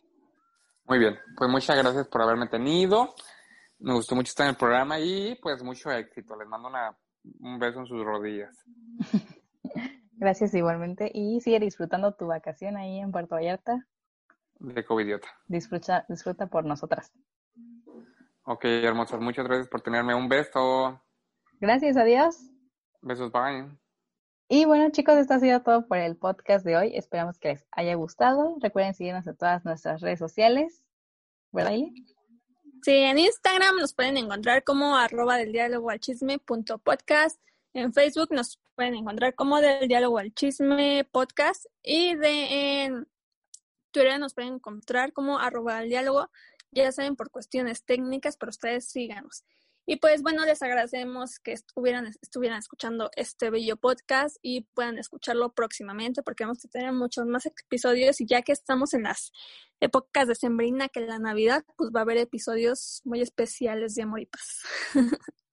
Muy 0.84 0.98
bien, 0.98 1.18
pues 1.36 1.50
muchas 1.50 1.76
gracias 1.76 2.08
por 2.08 2.22
haberme 2.22 2.46
tenido. 2.46 3.14
Me 3.80 3.92
gustó 3.92 4.14
mucho 4.14 4.30
estar 4.30 4.46
en 4.46 4.50
el 4.50 4.56
programa 4.56 4.98
y 4.98 5.34
pues 5.42 5.62
mucho 5.62 5.90
éxito. 5.90 6.36
Les 6.36 6.48
mando 6.48 6.68
una, 6.68 6.96
un 7.40 7.58
beso 7.58 7.80
en 7.80 7.86
sus 7.86 8.02
rodillas. 8.02 8.56
Gracias 10.12 10.54
igualmente 10.54 11.10
y 11.12 11.40
sigue 11.40 11.60
disfrutando 11.60 12.14
tu 12.14 12.26
vacación 12.26 12.76
ahí 12.76 12.98
en 12.98 13.12
Puerto 13.12 13.34
Vallarta. 13.34 13.86
De 14.58 14.84
covidiota. 14.84 15.28
Disfruta, 15.46 16.06
disfruta 16.08 16.46
por 16.46 16.64
nosotras. 16.64 17.12
Ok, 18.44 18.64
hermosas, 18.64 19.20
muchas 19.20 19.44
gracias 19.44 19.68
por 19.68 19.82
tenerme. 19.82 20.14
Un 20.14 20.28
beso. 20.28 21.00
Gracias, 21.60 21.96
adiós. 21.96 22.36
Besos, 23.02 23.30
bye. 23.30 23.66
Y 24.48 24.64
bueno, 24.64 24.90
chicos, 24.90 25.16
esto 25.16 25.34
ha 25.34 25.40
sido 25.40 25.62
todo 25.62 25.86
por 25.86 25.98
el 25.98 26.16
podcast 26.16 26.64
de 26.64 26.76
hoy. 26.76 26.96
Esperamos 26.96 27.38
que 27.38 27.48
les 27.48 27.66
haya 27.72 27.94
gustado. 27.96 28.56
Recuerden 28.60 28.94
seguirnos 28.94 29.26
en 29.26 29.36
todas 29.36 29.64
nuestras 29.64 30.00
redes 30.00 30.20
sociales. 30.20 30.84
¿Verdad, 31.50 31.72
Ili? 31.72 32.06
Sí, 32.82 32.92
en 32.92 33.18
Instagram 33.18 33.76
nos 33.76 33.92
pueden 33.94 34.16
encontrar 34.16 34.62
como 34.62 34.96
arroba 34.96 35.36
del 35.36 35.50
diálogo 35.50 35.90
al 35.90 35.98
chisme 35.98 36.38
punto 36.38 36.78
podcast. 36.78 37.40
En 37.76 37.92
Facebook 37.92 38.28
nos 38.30 38.58
pueden 38.74 38.94
encontrar 38.94 39.34
como 39.34 39.60
del 39.60 39.86
diálogo 39.86 40.16
al 40.16 40.32
chisme 40.32 41.06
podcast. 41.12 41.66
Y 41.82 42.14
de 42.14 42.84
en 42.84 43.06
Twitter 43.90 44.18
nos 44.18 44.32
pueden 44.32 44.54
encontrar 44.54 45.12
como 45.12 45.38
arroba 45.38 45.80
del 45.80 45.90
diálogo. 45.90 46.30
Ya 46.70 46.90
saben, 46.90 47.16
por 47.16 47.30
cuestiones 47.30 47.84
técnicas, 47.84 48.38
pero 48.38 48.48
ustedes 48.48 48.88
síganos. 48.88 49.44
Y 49.84 49.96
pues 49.96 50.22
bueno, 50.22 50.46
les 50.46 50.62
agradecemos 50.62 51.38
que 51.38 51.52
estuvieran, 51.52 52.06
estuvieran 52.22 52.60
escuchando 52.60 53.10
este 53.14 53.50
bello 53.50 53.76
podcast 53.76 54.38
y 54.40 54.62
puedan 54.62 54.96
escucharlo 54.96 55.52
próximamente 55.52 56.22
porque 56.22 56.44
vamos 56.44 56.64
a 56.64 56.68
tener 56.68 56.94
muchos 56.94 57.26
más 57.26 57.44
episodios 57.44 58.22
y 58.22 58.26
ya 58.26 58.40
que 58.40 58.52
estamos 58.52 58.94
en 58.94 59.02
las 59.02 59.32
épocas 59.80 60.28
de 60.28 60.34
sembrina 60.34 60.88
que 60.88 61.00
la 61.00 61.18
Navidad, 61.18 61.62
pues 61.76 61.90
va 61.94 62.00
a 62.00 62.02
haber 62.04 62.16
episodios 62.16 63.02
muy 63.04 63.20
especiales 63.20 63.94
de 63.94 64.02
Amor 64.04 64.20
y 64.20 64.26
Paz. 64.26 64.62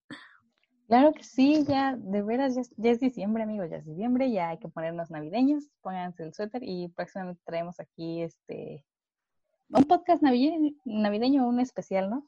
Claro 0.93 1.11
que 1.11 1.23
sí, 1.23 1.65
ya, 1.67 1.95
de 1.97 2.21
veras, 2.21 2.53
ya, 2.53 2.61
es- 2.61 2.71
ya 2.77 2.91
es 2.91 2.99
diciembre, 2.99 3.41
amigos, 3.41 3.67
ya 3.67 3.77
es 3.77 3.85
diciembre, 3.87 4.31
ya 4.31 4.49
hay 4.49 4.59
que 4.59 4.67
ponernos 4.67 5.09
navideños, 5.09 5.71
pónganse 5.81 6.21
el 6.21 6.35
suéter 6.35 6.61
y 6.63 6.87
próximamente 6.89 7.41
traemos 7.45 7.79
aquí 7.79 8.21
este 8.21 8.85
un 9.69 9.85
podcast 9.85 10.21
navideño, 10.21 10.75
navideño 10.85 11.47
un 11.47 11.59
especial, 11.59 12.11
¿no? 12.11 12.27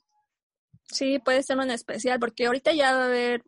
Sí, 0.86 1.20
puede 1.20 1.44
ser 1.44 1.60
un 1.60 1.70
especial 1.70 2.20
porque 2.20 2.48
ahorita 2.48 2.74
ya 2.74 2.92
va 2.96 3.04
a 3.04 3.06
haber, 3.06 3.44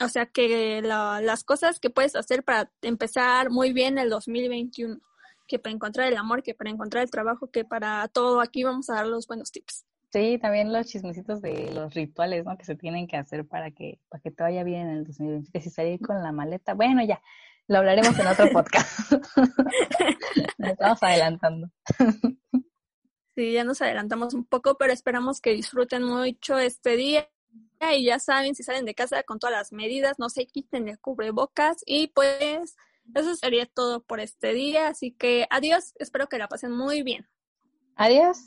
o 0.00 0.08
sea, 0.08 0.24
que 0.24 0.80
la- 0.80 1.20
las 1.20 1.44
cosas 1.44 1.78
que 1.78 1.90
puedes 1.90 2.16
hacer 2.16 2.42
para 2.42 2.72
empezar 2.80 3.50
muy 3.50 3.74
bien 3.74 3.98
el 3.98 4.08
2021, 4.08 5.02
que 5.48 5.58
para 5.58 5.74
encontrar 5.74 6.08
el 6.10 6.16
amor, 6.16 6.42
que 6.42 6.54
para 6.54 6.70
encontrar 6.70 7.04
el 7.04 7.10
trabajo, 7.10 7.50
que 7.50 7.66
para 7.66 8.08
todo, 8.08 8.40
aquí 8.40 8.64
vamos 8.64 8.88
a 8.88 8.94
dar 8.94 9.06
los 9.06 9.26
buenos 9.26 9.52
tips. 9.52 9.84
Sí, 10.12 10.38
también 10.38 10.72
los 10.72 10.86
chismecitos 10.86 11.40
de 11.40 11.72
los 11.72 11.94
rituales, 11.94 12.44
¿no? 12.44 12.58
Que 12.58 12.66
se 12.66 12.76
tienen 12.76 13.06
que 13.06 13.16
hacer 13.16 13.46
para 13.46 13.70
que, 13.70 13.98
para 14.10 14.20
que 14.20 14.30
te 14.30 14.42
vaya 14.42 14.62
bien 14.62 14.88
en 14.88 14.96
el 14.98 15.04
2020. 15.04 15.50
Que 15.50 15.60
si 15.62 15.70
salir 15.70 16.00
con 16.00 16.22
la 16.22 16.32
maleta, 16.32 16.74
bueno, 16.74 17.02
ya, 17.02 17.22
lo 17.66 17.78
hablaremos 17.78 18.18
en 18.18 18.26
otro 18.26 18.50
podcast. 18.50 19.12
Nos 20.58 20.70
estamos 20.70 21.02
adelantando. 21.02 21.70
Sí, 23.34 23.52
ya 23.52 23.64
nos 23.64 23.80
adelantamos 23.80 24.34
un 24.34 24.44
poco, 24.44 24.76
pero 24.76 24.92
esperamos 24.92 25.40
que 25.40 25.54
disfruten 25.54 26.02
mucho 26.02 26.58
este 26.58 26.96
día. 26.96 27.30
Y 27.80 28.04
ya 28.04 28.18
saben, 28.18 28.54
si 28.54 28.62
salen 28.62 28.84
de 28.84 28.94
casa 28.94 29.22
con 29.22 29.38
todas 29.38 29.56
las 29.56 29.72
medidas, 29.72 30.18
no 30.18 30.28
se 30.28 30.46
quiten 30.46 30.88
el 30.88 31.00
cubrebocas. 31.00 31.78
Y 31.86 32.08
pues 32.08 32.76
eso 33.14 33.34
sería 33.34 33.64
todo 33.64 34.02
por 34.02 34.20
este 34.20 34.52
día. 34.52 34.88
Así 34.88 35.12
que 35.12 35.46
adiós, 35.48 35.94
espero 35.98 36.28
que 36.28 36.36
la 36.36 36.48
pasen 36.48 36.72
muy 36.72 37.02
bien. 37.02 37.26
Adiós. 37.96 38.38